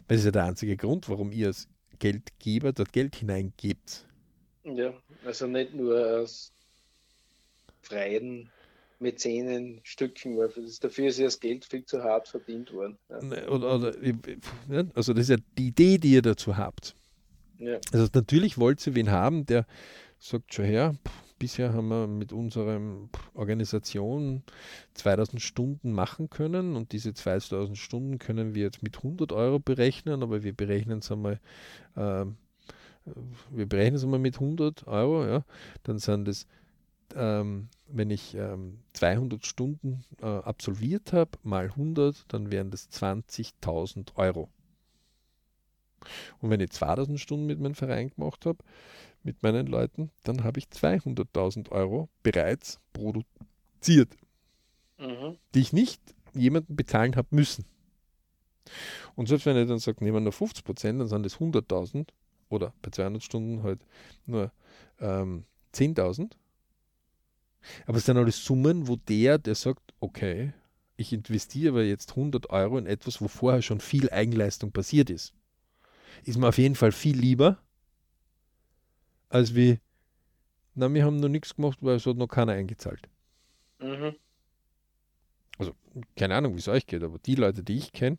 [0.07, 1.67] Weil das ist ja der einzige Grund, warum ihr als
[1.99, 4.05] Geldgeber dort Geld hineingebt.
[4.63, 4.93] Ja,
[5.25, 6.51] also nicht nur aus
[7.81, 8.49] freien
[8.99, 10.49] Mäzenenstücken, weil
[10.79, 12.97] dafür ist ja das Geld viel zu hart verdient worden.
[13.09, 13.21] Ja.
[13.23, 13.93] Ne, oder, oder,
[14.93, 16.95] also das ist ja die Idee, die ihr dazu habt.
[17.61, 17.79] Ja.
[17.93, 19.65] Also natürlich wollt ihr wen haben, der
[20.17, 20.95] sagt schon her,
[21.37, 22.79] bisher haben wir mit unserer
[23.33, 24.43] Organisation
[24.95, 30.23] 2000 Stunden machen können und diese 2000 Stunden können wir jetzt mit 100 Euro berechnen,
[30.23, 31.39] aber wir berechnen es einmal
[31.95, 32.25] äh,
[33.49, 35.43] wir berechnen es mal mit 100 Euro, ja,
[35.83, 36.45] dann sind es,
[37.15, 44.15] ähm, wenn ich ähm, 200 Stunden äh, absolviert habe, mal 100, dann wären das 20.000
[44.15, 44.49] Euro.
[46.39, 48.59] Und wenn ich 2000 Stunden mit meinem Verein gemacht habe,
[49.23, 54.15] mit meinen Leuten, dann habe ich 200.000 Euro bereits produziert,
[54.97, 55.37] mhm.
[55.53, 56.01] die ich nicht
[56.33, 57.65] jemandem bezahlen habe müssen.
[59.15, 62.07] Und selbst wenn ich dann sage, nehmen wir nur 50 Prozent, dann sind das 100.000
[62.49, 63.85] oder bei 200 Stunden halt
[64.25, 64.51] nur
[64.99, 66.31] ähm, 10.000.
[67.85, 70.53] Aber es sind alles Summen, wo der, der sagt, okay,
[70.97, 75.33] ich investiere aber jetzt 100 Euro in etwas, wo vorher schon viel Eigenleistung passiert ist.
[76.23, 77.59] Ist mir auf jeden Fall viel lieber,
[79.29, 79.79] als wie,
[80.75, 83.07] na, wir haben noch nichts gemacht, weil es hat noch keiner eingezahlt.
[83.79, 84.15] Mhm.
[85.57, 85.73] Also,
[86.15, 88.17] keine Ahnung, wie es euch geht, aber die Leute, die ich kenne,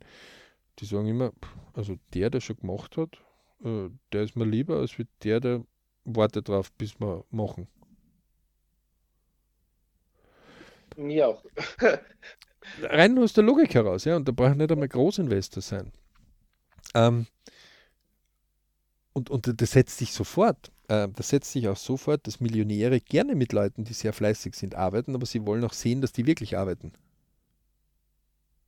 [0.78, 1.32] die sagen immer,
[1.74, 3.18] also der, der schon gemacht hat,
[3.64, 5.64] äh, der ist mir lieber, als wie der, der
[6.04, 7.68] wartet drauf, bis wir machen.
[10.96, 11.44] Mir auch.
[12.82, 15.92] Rein aus der Logik heraus, ja, und da braucht nicht einmal Großinvestor sein.
[16.94, 17.26] Ähm,
[19.12, 23.34] und, und das setzt sich sofort, äh, das setzt sich auch sofort, dass Millionäre gerne
[23.34, 26.56] mit Leuten, die sehr fleißig sind, arbeiten, aber sie wollen auch sehen, dass die wirklich
[26.56, 26.92] arbeiten.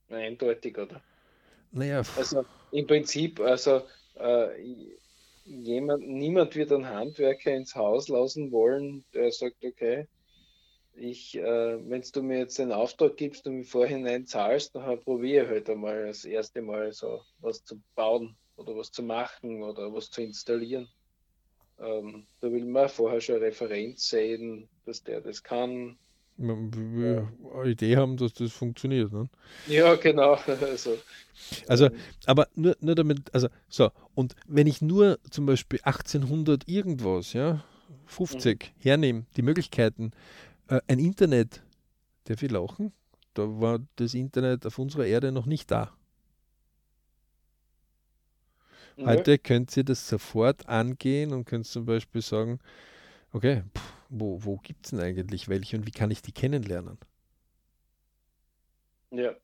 [0.09, 1.01] Eindeutig, oder?
[1.71, 2.03] Naja.
[2.15, 3.81] Also im Prinzip, also
[4.15, 4.87] äh,
[5.45, 10.07] jemand, niemand wird einen Handwerker ins Haus lassen wollen, der sagt, okay,
[10.93, 15.45] ich, äh, wenn du mir jetzt den Auftrag gibst und im Vorhinein zahlst, dann probiere
[15.45, 19.93] ich halt einmal das erste Mal so was zu bauen oder was zu machen oder
[19.93, 20.87] was zu installieren.
[21.79, 25.97] Ähm, da will man vorher schon Referenz sehen, dass der das kann,
[26.37, 29.11] wir eine Idee haben, dass das funktioniert.
[29.11, 29.29] Ne?
[29.67, 30.37] Ja, genau.
[30.61, 30.97] Also,
[31.67, 31.89] also,
[32.25, 37.63] aber nur, nur damit, also so, und wenn ich nur zum Beispiel 1800 irgendwas, ja,
[38.05, 38.81] 50 mhm.
[38.81, 40.11] hernehme, die Möglichkeiten,
[40.69, 41.61] äh, ein Internet,
[42.27, 42.93] der viel lachen,
[43.33, 45.93] da war das Internet auf unserer Erde noch nicht da.
[48.97, 49.05] Mhm.
[49.07, 52.59] Heute könnt ihr das sofort angehen und könnt zum Beispiel sagen,
[53.31, 56.97] okay, pff, wo, wo gibt es denn eigentlich welche und wie kann ich die kennenlernen?
[59.11, 59.35] Ja.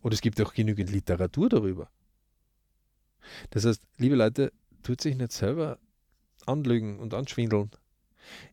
[0.00, 1.90] Und es gibt auch genügend Literatur darüber.
[3.50, 4.52] Das heißt, liebe Leute,
[4.82, 5.78] tut sich nicht selber
[6.46, 7.70] anlügen und anschwindeln.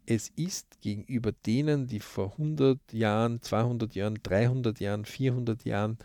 [0.05, 5.97] Es ist gegenüber denen, die vor 100 Jahren, 200 Jahren, 300 Jahren, 400 Jahren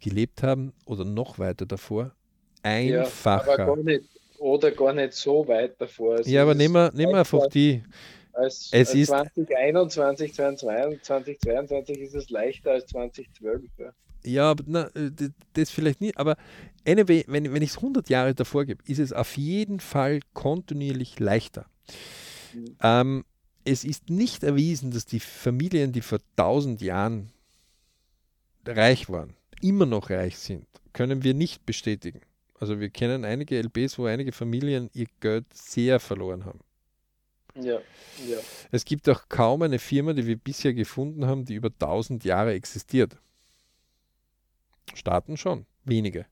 [0.00, 2.14] gelebt haben oder noch weiter davor,
[2.64, 3.58] einfacher.
[3.58, 4.04] Ja, gar nicht,
[4.38, 6.16] oder gar nicht so weit davor.
[6.16, 7.82] Also ja, aber nehmen wir, nehmen wir einfach die,
[8.32, 13.62] als, es als ist, 2021, 2022, 2022 ist es leichter als 2012.
[13.78, 13.92] Ja,
[14.24, 15.10] ja na, äh,
[15.52, 16.36] das vielleicht nicht, aber
[16.86, 21.20] anyway, wenn, wenn ich es 100 Jahre davor gebe, ist es auf jeden Fall kontinuierlich
[21.20, 21.66] leichter.
[22.52, 22.76] Mhm.
[22.82, 23.24] Ähm,
[23.64, 27.30] es ist nicht erwiesen, dass die Familien, die vor 1000 Jahren
[28.66, 30.66] reich waren, immer noch reich sind.
[30.92, 32.20] Können wir nicht bestätigen.
[32.58, 36.60] Also wir kennen einige LBs, wo einige Familien ihr Geld sehr verloren haben.
[37.56, 37.80] Ja,
[38.26, 38.38] ja.
[38.72, 42.52] Es gibt auch kaum eine Firma, die wir bisher gefunden haben, die über 1000 Jahre
[42.52, 43.16] existiert.
[44.94, 46.26] Staaten schon, wenige.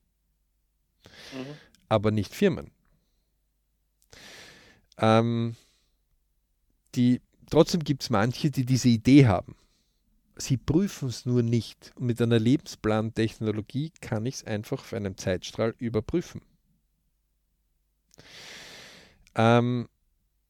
[1.32, 1.54] Mhm.
[1.88, 2.70] Aber nicht Firmen.
[4.98, 5.56] Ähm,
[6.94, 7.20] die,
[7.50, 9.56] trotzdem gibt es manche, die diese Idee haben.
[10.36, 11.92] Sie prüfen es nur nicht.
[11.96, 16.42] Und mit einer Lebensplantechnologie kann ich es einfach auf einem Zeitstrahl überprüfen.
[19.34, 19.88] Ähm,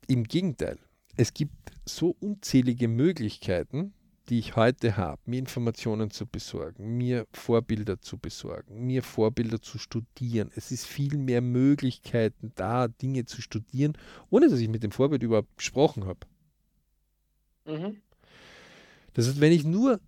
[0.07, 0.79] im Gegenteil,
[1.17, 3.93] es gibt so unzählige Möglichkeiten,
[4.29, 9.79] die ich heute habe, mir Informationen zu besorgen, mir Vorbilder zu besorgen, mir Vorbilder zu
[9.79, 10.51] studieren.
[10.55, 13.99] Es ist viel mehr Möglichkeiten da, Dinge zu studieren,
[14.31, 16.21] ohne dass ich mit dem Vorbild überhaupt gesprochen habe.
[17.67, 18.01] Mhm.
[19.15, 20.01] Das heißt, wenn ich nur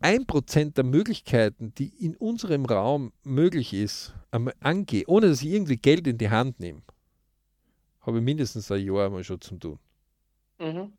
[0.00, 4.14] ein Prozent der Möglichkeiten, die in unserem Raum möglich ist,
[4.60, 6.82] angehe, ohne dass ich irgendwie Geld in die Hand nehme,
[8.00, 9.78] habe ich mindestens ein Jahr mal schon zum tun.
[10.58, 10.92] Mhm.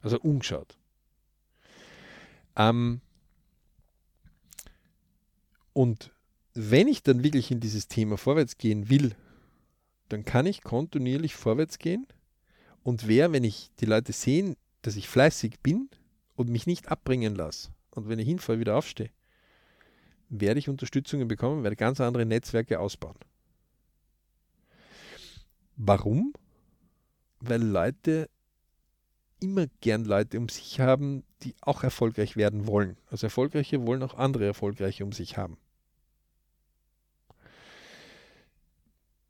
[0.00, 0.76] Also umgeschaut.
[2.56, 3.00] Ähm,
[5.72, 6.12] und
[6.54, 9.14] wenn ich dann wirklich in dieses Thema vorwärts gehen will,
[10.08, 12.06] dann kann ich kontinuierlich vorwärts gehen.
[12.82, 15.88] Und wer, wenn ich die Leute sehen, dass ich fleißig bin
[16.34, 19.10] und mich nicht abbringen lasse und wenn ich hinfall, wieder aufstehe,
[20.28, 23.18] werde ich Unterstützungen bekommen, werde ganz andere Netzwerke ausbauen.
[25.76, 26.32] Warum?
[27.40, 28.28] Weil Leute
[29.40, 32.96] immer gern Leute um sich haben, die auch erfolgreich werden wollen.
[33.10, 35.58] Also Erfolgreiche wollen auch andere Erfolgreiche um sich haben.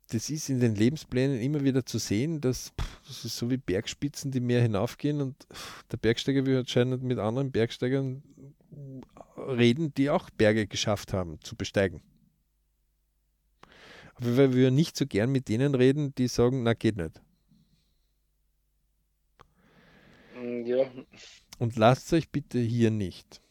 [0.09, 2.73] Das ist in den Lebensplänen immer wieder zu sehen, dass
[3.07, 5.47] das ist so wie Bergspitzen, die mehr hinaufgehen und
[5.91, 8.23] der Bergsteiger will anscheinend mit anderen Bergsteigern
[9.37, 12.01] reden, die auch Berge geschafft haben zu besteigen.
[14.15, 17.21] Aber wir würden nicht so gern mit denen reden, die sagen, na geht nicht.
[20.35, 20.85] Mm, ja.
[21.59, 23.41] Und lasst euch bitte hier nicht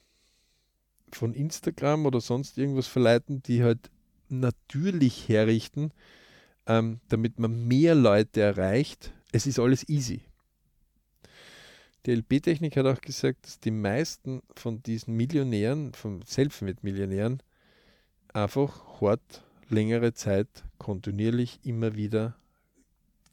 [1.15, 3.91] von Instagram oder sonst irgendwas verleiten, die halt
[4.29, 5.93] natürlich herrichten,
[6.67, 9.13] ähm, damit man mehr Leute erreicht.
[9.33, 10.23] Es ist alles easy.
[12.07, 17.43] Die LP-Technik hat auch gesagt, dass die meisten von diesen Millionären, von Selfmade-Millionären,
[18.33, 22.37] einfach hart längere Zeit kontinuierlich immer wieder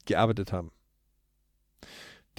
[0.04, 0.70] gearbeitet haben.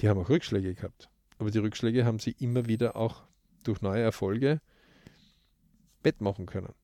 [0.00, 1.08] Die haben auch Rückschläge gehabt.
[1.38, 3.24] Aber die Rückschläge haben sie immer wieder auch
[3.62, 4.60] durch neue Erfolge
[6.02, 6.74] wettmachen können.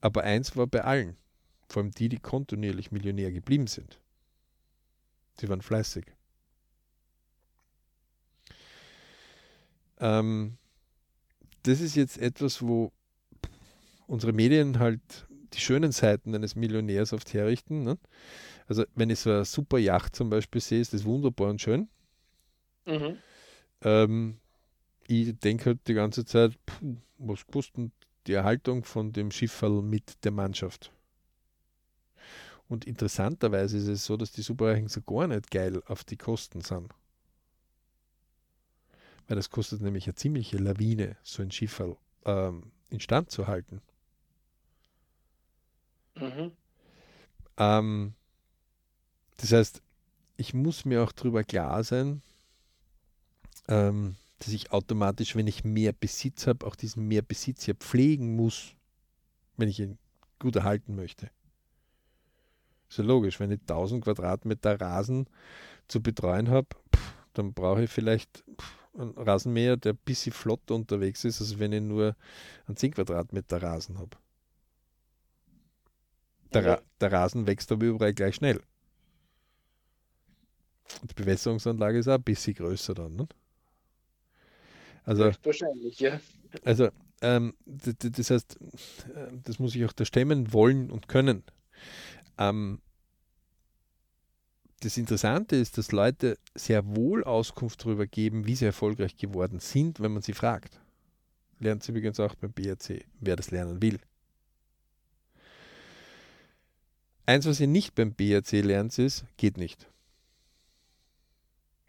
[0.00, 1.16] Aber eins war bei allen,
[1.72, 4.00] vor allem die, die kontinuierlich Millionär geblieben sind.
[5.40, 6.06] Sie waren fleißig.
[9.98, 10.58] Ähm,
[11.62, 12.92] das ist jetzt etwas, wo
[14.06, 15.00] unsere Medien halt
[15.54, 17.82] die schönen Seiten eines Millionärs oft herrichten.
[17.82, 17.98] Ne?
[18.66, 21.88] Also wenn ich so eine super Yacht zum Beispiel sehe, ist das wunderbar und schön.
[22.86, 23.16] Mhm.
[23.82, 24.38] Ähm,
[25.06, 27.92] ich denke halt die ganze Zeit, puh, was kostet
[28.26, 30.92] die Erhaltung von dem Schifferl mit der Mannschaft?
[32.72, 36.62] Und interessanterweise ist es so, dass die Superreichen so gar nicht geil auf die Kosten
[36.62, 36.90] sind.
[39.28, 43.82] Weil das kostet nämlich eine ziemliche Lawine, so ein Schifferl ähm, instand zu halten.
[46.14, 46.52] Mhm.
[47.58, 48.14] Ähm,
[49.36, 49.82] das heißt,
[50.38, 52.22] ich muss mir auch darüber klar sein,
[53.68, 58.34] ähm, dass ich automatisch, wenn ich mehr Besitz habe, auch diesen mehr Besitz ja pflegen
[58.34, 58.70] muss,
[59.58, 59.98] wenn ich ihn
[60.38, 61.30] gut erhalten möchte.
[62.92, 65.26] Ist ja logisch, wenn ich 1000 Quadratmeter Rasen
[65.88, 66.68] zu betreuen habe,
[67.32, 68.44] dann brauche ich vielleicht
[68.92, 72.14] einen Rasenmäher, der ein bisschen flott unterwegs ist, als wenn ich nur
[72.66, 74.18] einen 10 Quadratmeter Rasen habe.
[76.52, 78.60] Der, Ra der Rasen wächst aber überall gleich schnell.
[81.02, 83.16] Die Bewässerungsanlage ist auch ein bisschen größer dann.
[83.16, 83.26] Ne?
[85.04, 86.20] Also, wahrscheinlich, ja.
[86.62, 86.90] Also,
[87.22, 88.58] ähm, das heißt,
[89.14, 91.42] äh, das muss ich auch da stemmen wollen und können.
[92.38, 92.80] Ähm,
[94.80, 100.00] das Interessante ist, dass Leute sehr wohl Auskunft darüber geben, wie sie erfolgreich geworden sind,
[100.00, 100.80] wenn man sie fragt.
[101.60, 104.00] Lernt sie übrigens auch beim BRC, wer das lernen will.
[107.26, 109.88] Eins, was ihr nicht beim BRC lernt, ist, geht nicht.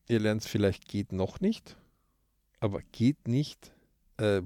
[0.08, 1.76] Ihr lernt es vielleicht, geht noch nicht,
[2.60, 3.74] aber geht nicht.
[4.18, 4.42] Äh,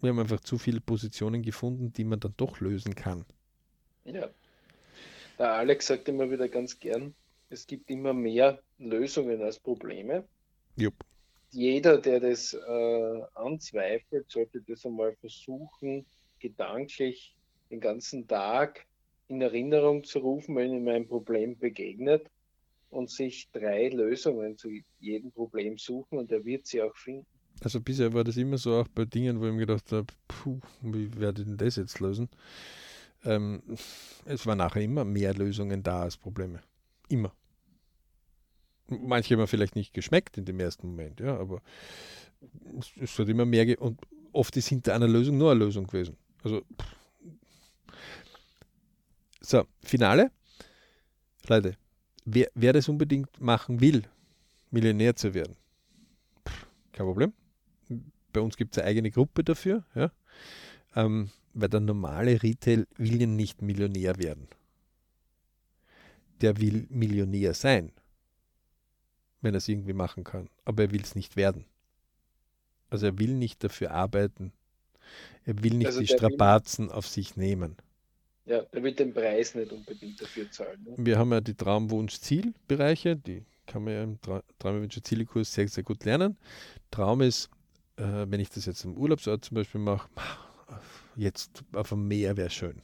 [0.00, 3.24] wir haben einfach zu viele Positionen gefunden, die man dann doch lösen kann.
[4.04, 4.28] Ja.
[5.38, 7.14] Der Alex sagt immer wieder ganz gern,
[7.48, 10.24] es gibt immer mehr Lösungen als Probleme.
[10.76, 10.94] Jupp.
[11.50, 16.06] Jeder, der das äh, anzweifelt, sollte das einmal versuchen,
[16.38, 17.34] gedanklich
[17.70, 18.86] den ganzen Tag
[19.28, 22.26] in Erinnerung zu rufen, wenn ihm ein Problem begegnet
[22.90, 27.26] und sich drei Lösungen zu jedem Problem suchen und er wird sie auch finden.
[27.62, 30.60] Also bisher war das immer so, auch bei Dingen, wo ich mir gedacht habe, puh,
[30.82, 32.28] wie werde ich denn das jetzt lösen?
[33.24, 33.62] Ähm,
[34.24, 36.60] es war nachher immer mehr Lösungen da als Probleme.
[37.08, 37.32] Immer.
[38.88, 41.62] Manche haben vielleicht nicht geschmeckt in dem ersten Moment, ja, aber
[42.78, 44.00] es, es hat immer mehr und
[44.32, 46.16] oft ist hinter einer Lösung nur eine Lösung gewesen.
[46.42, 46.62] Also
[49.40, 50.30] so, Finale.
[51.48, 51.76] Leute,
[52.24, 54.02] wer, wer das unbedingt machen will,
[54.70, 55.56] Millionär zu werden,
[56.92, 57.32] kein Problem.
[58.32, 59.84] Bei uns gibt es eine eigene Gruppe dafür.
[59.94, 60.12] Ja.
[60.94, 64.48] Ähm, weil der normale Retail will ja nicht Millionär werden.
[66.40, 67.92] Der will Millionär sein,
[69.40, 70.48] wenn er es irgendwie machen kann.
[70.64, 71.64] Aber er will es nicht werden.
[72.88, 74.52] Also er will nicht dafür arbeiten.
[75.44, 77.76] Er will nicht also die Strapazen will, auf sich nehmen.
[78.46, 80.82] Ja, er will den Preis nicht unbedingt dafür zahlen.
[80.84, 80.94] Ne?
[80.96, 86.04] Wir haben ja die Traumwunsch-Ziel-Bereiche, die kann man ja im Tra Traumwunsch-Ziele-Kurs sehr, sehr gut
[86.04, 86.36] lernen.
[86.90, 87.48] Traum ist,
[87.96, 90.08] äh, wenn ich das jetzt im Urlaubsort zum Beispiel mache,
[91.16, 92.82] jetzt auf dem Meer wäre schön.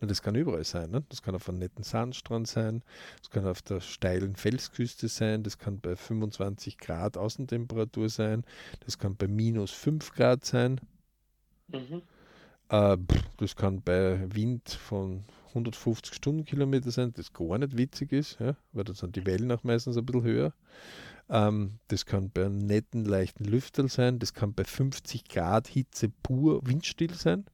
[0.00, 0.90] Und das kann überall sein.
[0.90, 1.04] Ne?
[1.08, 2.82] Das kann auf einem netten Sandstrand sein,
[3.18, 8.44] das kann auf der steilen Felsküste sein, das kann bei 25 Grad Außentemperatur sein,
[8.84, 10.80] das kann bei minus 5 Grad sein.
[11.68, 12.02] Mhm.
[12.68, 12.98] Äh,
[13.38, 15.24] das kann bei Wind von
[15.56, 18.56] 150 Stundenkilometer sein, das gar nicht witzig ist, ja?
[18.72, 20.54] weil da sind die Wellen auch meistens ein bisschen höher.
[21.28, 24.18] Ähm, das kann bei einem netten, leichten Lüfterl sein.
[24.18, 27.46] Das kann bei 50 Grad Hitze pur windstill sein.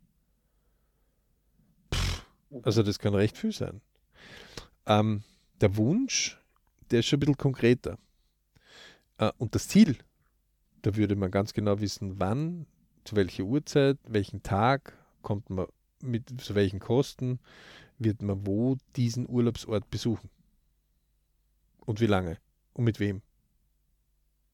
[2.63, 3.81] Also das kann recht viel sein.
[4.87, 5.23] Ähm,
[5.61, 6.39] der Wunsch,
[6.91, 7.99] der ist schon ein bisschen konkreter.
[9.19, 9.97] Äh, und das Ziel,
[10.83, 12.67] da würde man ganz genau wissen, wann,
[13.05, 15.67] zu welcher Uhrzeit, welchen Tag kommt man
[16.03, 17.39] mit zu welchen Kosten
[18.05, 20.31] wird man wo diesen Urlaubsort besuchen.
[21.85, 22.39] Und wie lange?
[22.73, 23.23] Und mit wem?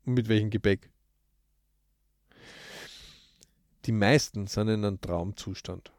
[0.05, 0.91] Und mit welchem Gepäck?
[3.85, 5.93] Die meisten sind in einem Traumzustand,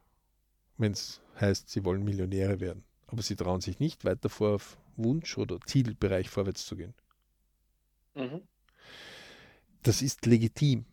[0.78, 2.84] wenn es heißt, sie wollen Millionäre werden.
[3.08, 6.94] Aber sie trauen sich nicht weiter vor auf Wunsch oder Zielbereich vorwärts zu gehen.
[8.14, 8.42] Mhm.
[9.82, 10.86] Das ist legitim.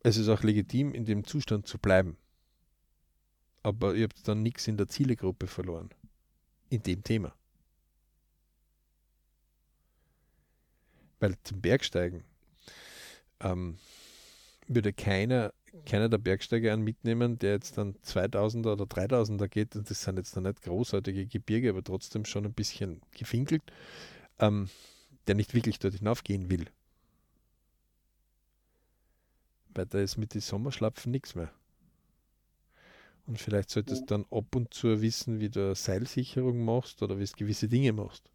[0.00, 2.16] Es ist auch legitim, in dem Zustand zu bleiben.
[3.64, 5.88] Aber ihr habt dann nichts in der Zielegruppe verloren.
[6.68, 7.34] In dem Thema.
[11.18, 12.24] Weil zum Bergsteigen
[13.40, 13.78] ähm,
[14.68, 15.54] würde keiner,
[15.86, 19.74] keiner der Bergsteiger einen mitnehmen, der jetzt dann 2000er oder 3000er geht.
[19.74, 23.62] Das sind jetzt dann nicht großartige Gebirge, aber trotzdem schon ein bisschen gefinkelt,
[24.40, 24.68] ähm,
[25.26, 26.66] der nicht wirklich dort hinaufgehen will.
[29.74, 31.50] Weil da ist mit den Sommerschlapfen nichts mehr.
[33.26, 37.24] Und vielleicht solltest du dann ab und zu wissen, wie du Seilsicherung machst oder wie
[37.24, 38.30] du gewisse Dinge machst.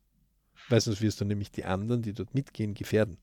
[0.67, 3.17] Weil sonst wirst du nämlich die anderen, die dort mitgehen, gefährden.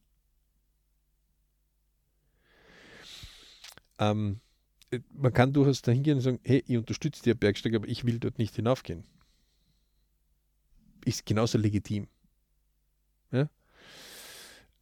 [3.99, 4.41] Ähm,
[4.91, 8.05] äh, man kann durchaus dahin gehen und sagen, hey, ich unterstütze dir Bergsteig, aber ich
[8.05, 9.05] will dort nicht hinaufgehen.
[11.05, 12.09] Ist genauso legitim.
[13.31, 13.49] Ja?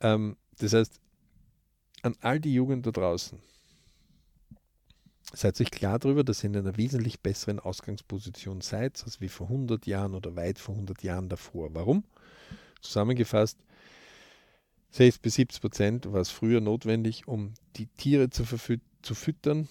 [0.01, 1.01] Ähm, das heißt,
[2.03, 3.41] an all die Jugend da draußen,
[5.33, 9.49] seid euch klar darüber, dass ihr in einer wesentlich besseren Ausgangsposition seid, als wie vor
[9.49, 11.75] 100 Jahren oder weit vor 100 Jahren davor.
[11.75, 12.05] Warum?
[12.81, 13.59] Zusammengefasst,
[14.91, 18.45] 60 bis 70 Prozent war es früher notwendig, um die Tiere zu,
[19.03, 19.69] zu füttern,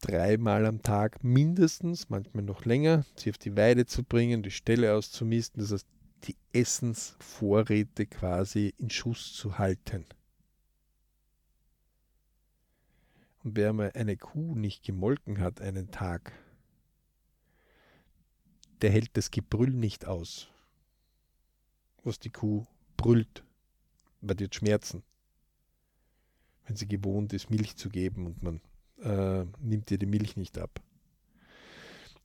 [0.00, 4.94] dreimal am Tag mindestens, manchmal noch länger, sie auf die Weide zu bringen, die Ställe
[4.94, 5.86] auszumisten, das heißt,
[6.24, 10.06] die Essensvorräte quasi in Schuss zu halten.
[13.42, 16.32] Und wer mal eine Kuh nicht gemolken hat einen Tag,
[18.80, 20.48] der hält das Gebrüll nicht aus,
[22.04, 22.66] was die Kuh
[22.96, 23.44] brüllt,
[24.20, 25.02] weil die hat Schmerzen,
[26.66, 28.60] wenn sie gewohnt ist, Milch zu geben und man
[29.02, 30.80] äh, nimmt ihr die Milch nicht ab.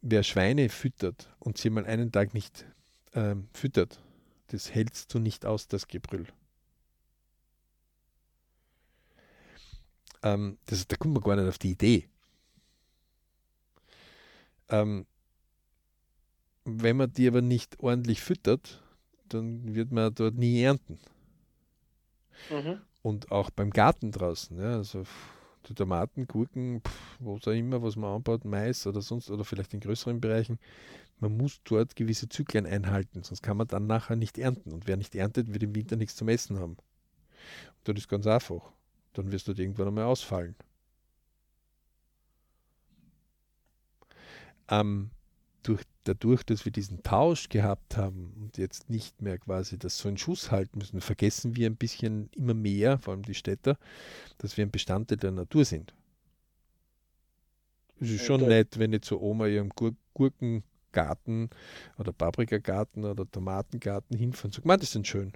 [0.01, 2.65] Wer Schweine füttert und sie mal einen Tag nicht
[3.13, 4.03] äh, füttert,
[4.47, 6.28] das hältst du nicht aus, das Gebrüll.
[10.24, 12.07] Ähm, das, da kommt man gar nicht auf die Idee.
[14.70, 15.05] Ähm,
[16.65, 18.84] wenn man die aber nicht ordentlich füttert,
[19.30, 20.99] dann wird man dort nie ernten.
[22.49, 22.82] Mhm.
[23.01, 25.03] Und auch beim Garten draußen, ja, also
[25.70, 26.82] die Tomaten, Gurken,
[27.20, 30.59] was auch immer, was man anbaut, Mais oder sonst, oder vielleicht in größeren Bereichen,
[31.20, 34.72] man muss dort gewisse Zyklen einhalten, sonst kann man dann nachher nicht ernten.
[34.72, 36.74] Und wer nicht erntet, wird im Winter nichts zum Essen haben.
[36.74, 36.80] Und
[37.86, 38.72] das ist ganz einfach
[39.18, 40.55] dann wirst du irgendwann einmal ausfallen.
[44.70, 45.11] Ähm,
[45.63, 50.09] durch, dadurch, dass wir diesen Tausch gehabt haben und jetzt nicht mehr quasi das so
[50.09, 53.78] in Schuss halten müssen, vergessen wir ein bisschen immer mehr, vor allem die Städter,
[54.38, 55.93] dass wir ein Bestandteil der Natur sind.
[57.99, 58.49] Es ist schon okay.
[58.49, 61.49] nett, wenn ich zu Oma ihrem Gur Gurkengarten
[61.97, 65.34] oder Paprikagarten oder Tomatengarten hinfahren und sage, das sind schön.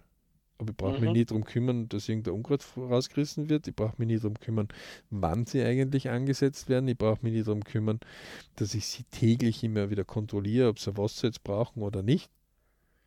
[0.61, 1.05] Aber ich brauche mhm.
[1.05, 3.67] mich nie darum kümmern, dass irgendein Unkraut rausgerissen wird.
[3.67, 4.67] Ich brauche mich nie darum kümmern,
[5.09, 6.87] wann sie eigentlich angesetzt werden.
[6.87, 7.99] Ich brauche mich nie darum kümmern,
[8.57, 12.29] dass ich sie täglich immer wieder kontrolliere, ob sie Wasser jetzt brauchen oder nicht.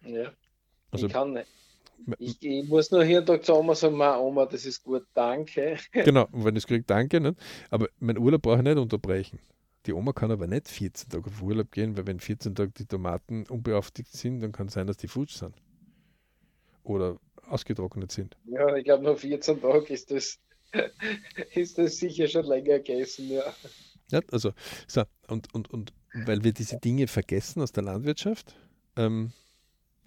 [0.05, 0.33] Ja.
[0.91, 1.47] Also, ich kann nicht.
[2.19, 5.79] Ich, ich, muss nur hier und da zu Oma sagen, Oma, das ist gut, danke.
[5.93, 7.21] Genau, und wenn ich es kriege, danke.
[7.21, 7.39] Nicht?
[7.71, 9.39] Aber mein Urlaub brauche ich nicht unterbrechen.
[9.87, 12.87] Die Oma kann aber nicht 14 Tage auf Urlaub gehen, weil wenn 14 Tage die
[12.87, 15.55] Tomaten unbeauftigt sind, dann kann es sein, dass die futsch sind.
[16.83, 17.17] Oder
[17.49, 18.37] ausgetrocknet sind.
[18.47, 20.39] Ja, ich glaube, nach 14 Tagen ist das,
[21.55, 23.55] ist das sicher schon länger gegessen, ja.
[24.11, 24.53] Ja, also,
[24.87, 25.93] so, und, und, und
[26.27, 28.55] weil wir diese Dinge vergessen aus der Landwirtschaft,
[28.97, 29.33] ähm,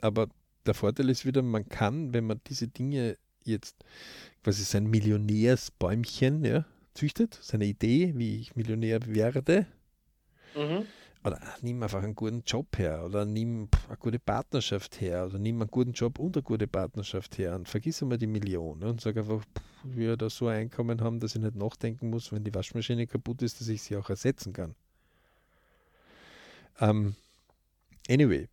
[0.01, 0.27] aber
[0.65, 3.77] der Vorteil ist wieder, man kann, wenn man diese Dinge jetzt
[4.43, 9.65] quasi sein Millionärsbäumchen ja, züchtet, seine Idee, wie ich Millionär werde,
[10.55, 10.85] mhm
[11.28, 15.61] oder nimm einfach einen guten Job her oder nimm eine gute Partnerschaft her oder nimm
[15.61, 19.01] einen guten Job und eine gute Partnerschaft her und vergiss einmal die Million ne, und
[19.01, 19.43] sag einfach,
[19.84, 23.41] wir da so ein Einkommen haben, dass ich nicht nachdenken muss, wenn die Waschmaschine kaputt
[23.41, 24.75] ist, dass ich sie auch ersetzen kann.
[26.80, 27.15] Um, ähm,
[28.07, 28.47] anyway,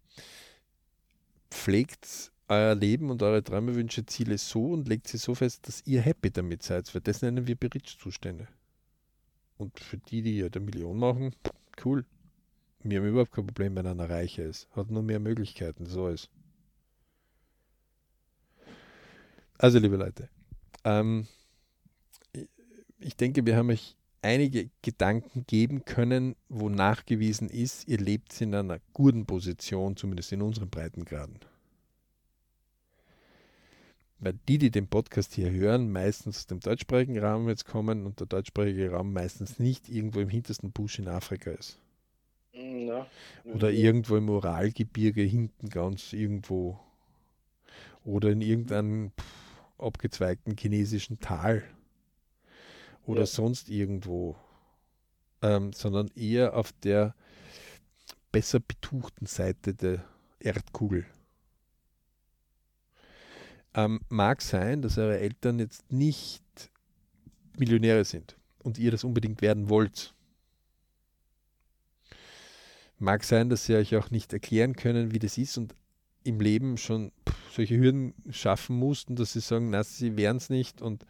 [1.50, 5.86] pflegt euer Leben und eure Träume, Wünsche, Ziele so und legt sie so fest, dass
[5.86, 6.92] ihr happy damit seid.
[6.94, 8.48] Weil das nennen wir Berichtszustände.
[9.58, 11.34] Und für die, die ja der Million machen,
[11.84, 12.04] cool
[12.84, 14.68] Wir haben überhaupt kein Problem, wenn einer reicher ist.
[14.76, 16.28] Hat nur mehr Möglichkeiten, so ist.
[19.56, 20.28] Also, liebe Leute,
[20.84, 21.26] ähm,
[22.98, 28.54] ich denke, wir haben euch einige Gedanken geben können, wo nachgewiesen ist, ihr lebt in
[28.54, 31.38] einer guten Position, zumindest in unseren Breitengraden.
[34.18, 38.20] Weil die, die den Podcast hier hören, meistens aus dem deutschsprachigen Raum jetzt kommen und
[38.20, 41.78] der deutschsprachige Raum meistens nicht irgendwo im hintersten Busch in Afrika ist.
[43.44, 43.52] Ja.
[43.52, 46.78] Oder irgendwo im Uralgebirge hinten ganz irgendwo.
[48.04, 49.12] Oder in irgendeinem
[49.78, 51.62] abgezweigten chinesischen Tal
[53.06, 53.26] oder ja.
[53.26, 54.36] sonst irgendwo,
[55.42, 57.14] ähm, sondern eher auf der
[58.32, 60.04] besser betuchten Seite der
[60.40, 61.06] Erdkugel.
[63.74, 66.42] Ähm, mag sein, dass eure Eltern jetzt nicht
[67.56, 70.13] Millionäre sind und ihr das unbedingt werden wollt.
[73.04, 75.74] Mag sein, dass sie euch auch nicht erklären können, wie das ist und
[76.24, 77.12] im Leben schon
[77.52, 81.04] solche Hürden schaffen mussten, dass sie sagen, na, sie wären es nicht und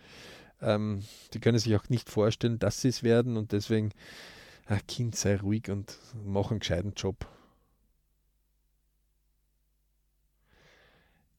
[0.60, 3.90] ähm, die können sich auch nicht vorstellen, dass sie es werden und deswegen,
[4.66, 7.28] ach Kind, sei ruhig und mach einen gescheiten Job.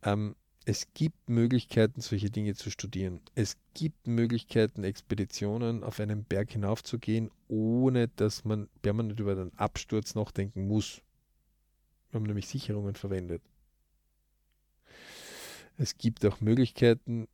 [0.04, 3.22] Ähm, es gibt Möglichkeiten, solche Dinge zu studieren.
[3.36, 10.16] Es gibt Möglichkeiten, Expeditionen auf einen Berg hinaufzugehen, ohne dass man permanent über den Absturz
[10.16, 11.02] nachdenken muss.
[12.10, 13.44] Wir haben nämlich Sicherungen verwendet.
[15.78, 17.28] Es gibt auch Möglichkeiten,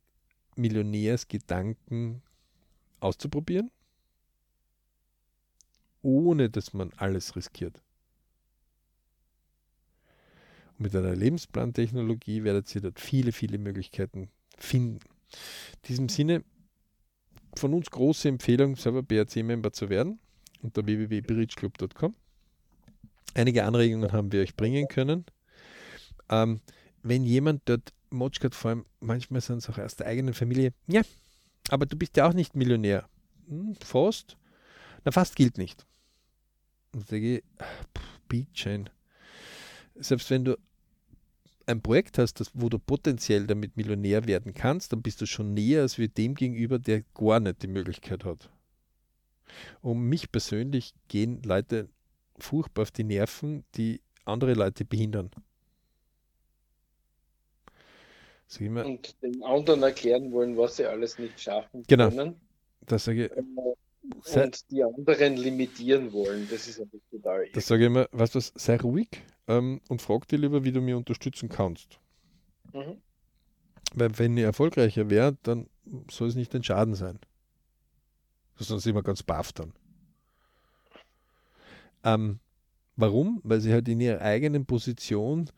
[0.54, 2.20] Millionärsgedanken
[3.00, 3.70] auszuprobieren,
[6.02, 7.80] ohne dass man alles riskiert.
[10.82, 14.98] Mit einer Lebensplantechnologie werdet ihr dort viele, viele Möglichkeiten finden.
[14.98, 16.42] In diesem Sinne
[17.56, 20.18] von uns große Empfehlung, selber BRC-Member zu werden
[20.60, 22.16] unter www.bridgeclub.com.
[23.34, 25.24] Einige Anregungen haben wir euch bringen können.
[26.28, 26.60] Ähm,
[27.04, 31.02] wenn jemand dort Motschkat vor allem, manchmal sind es auch aus der eigenen Familie, ja,
[31.68, 33.08] aber du bist ja auch nicht Millionär.
[33.46, 34.36] Hm, fast?
[35.04, 35.86] Na, fast gilt nicht.
[36.92, 37.44] Und sage ich,
[38.28, 38.90] Beatchain.
[39.94, 40.58] Selbst wenn du
[41.72, 45.54] ein Projekt hast, das, wo du potenziell damit Millionär werden kannst, dann bist du schon
[45.54, 48.50] näher als wir dem gegenüber, der gar nicht die Möglichkeit hat.
[49.80, 51.88] Um mich persönlich gehen Leute
[52.38, 55.30] furchtbar auf die Nerven, die andere Leute behindern.
[58.84, 62.10] und den anderen erklären wollen, was sie alles nicht schaffen genau.
[62.10, 62.40] können.
[62.86, 63.32] Das sage ich.
[64.02, 66.48] Äh, und die anderen limitieren wollen.
[66.50, 67.48] Das ist einfach total.
[67.52, 69.08] Das sage ich immer, weißt du was, sei ruhig
[69.46, 72.00] ähm, und frag dich lieber, wie du mir unterstützen kannst.
[72.72, 73.00] Mhm.
[73.94, 75.68] Weil wenn ich erfolgreicher wäre, dann
[76.10, 77.18] soll es nicht ein Schaden sein.
[78.56, 79.72] Sonst sind wir ganz baff dann.
[82.04, 82.40] Ähm,
[82.96, 83.40] warum?
[83.44, 85.50] Weil sie halt in ihrer eigenen Position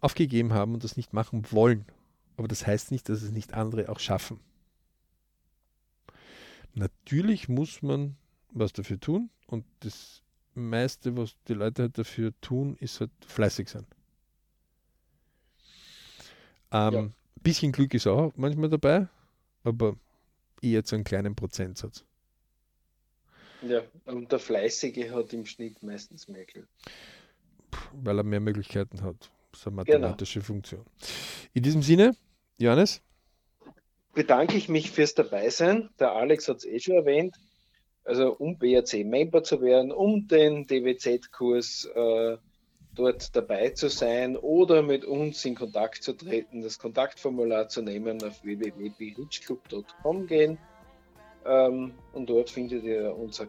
[0.00, 1.84] aufgegeben haben und das nicht machen wollen.
[2.36, 4.40] Aber das heißt nicht, dass es nicht andere auch schaffen.
[6.74, 8.16] Natürlich muss man
[8.52, 10.22] was dafür tun und das
[10.54, 13.86] meiste, was die Leute halt dafür tun, ist halt fleißig sein.
[16.72, 17.10] Ähm, ja.
[17.42, 19.08] Bisschen Glück ist auch manchmal dabei,
[19.64, 19.96] aber
[20.60, 22.04] eher zu einem kleinen Prozentsatz.
[23.62, 26.68] Ja, und der Fleißige hat im Schnitt meistens mehr Glück.
[27.92, 29.30] Weil er mehr Möglichkeiten hat.
[29.52, 29.98] Das ist eine genau.
[29.98, 30.46] mathematische genau.
[30.46, 30.86] Funktion.
[31.52, 32.16] In diesem Sinne,
[32.58, 33.02] Johannes?
[34.12, 35.90] Bedanke ich mich fürs Dabeisein.
[35.98, 37.36] Der Alex hat es eh schon erwähnt.
[38.04, 42.36] Also um BRC-Member zu werden, um den DWZ-Kurs äh,
[42.94, 48.22] dort dabei zu sein oder mit uns in Kontakt zu treten, das Kontaktformular zu nehmen,
[48.24, 50.58] auf www.berichclub.com gehen.
[51.46, 53.46] Ähm, und dort findet ihr unser,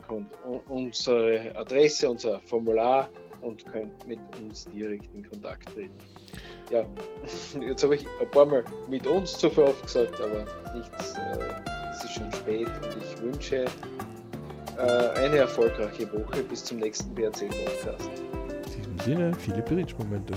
[0.68, 3.09] unsere Adresse, unser Formular
[3.41, 5.93] und könnt mit uns direkt in Kontakt treten.
[6.69, 6.85] Ja,
[7.61, 11.37] jetzt habe ich ein paar Mal mit uns zu viel oft aber nichts, äh,
[11.91, 13.65] es ist schon spät und ich wünsche
[14.77, 18.09] äh, eine erfolgreiche Woche bis zum nächsten BRC-Podcast.
[18.77, 20.33] In diesem Sinne, viele Bridge-Momente.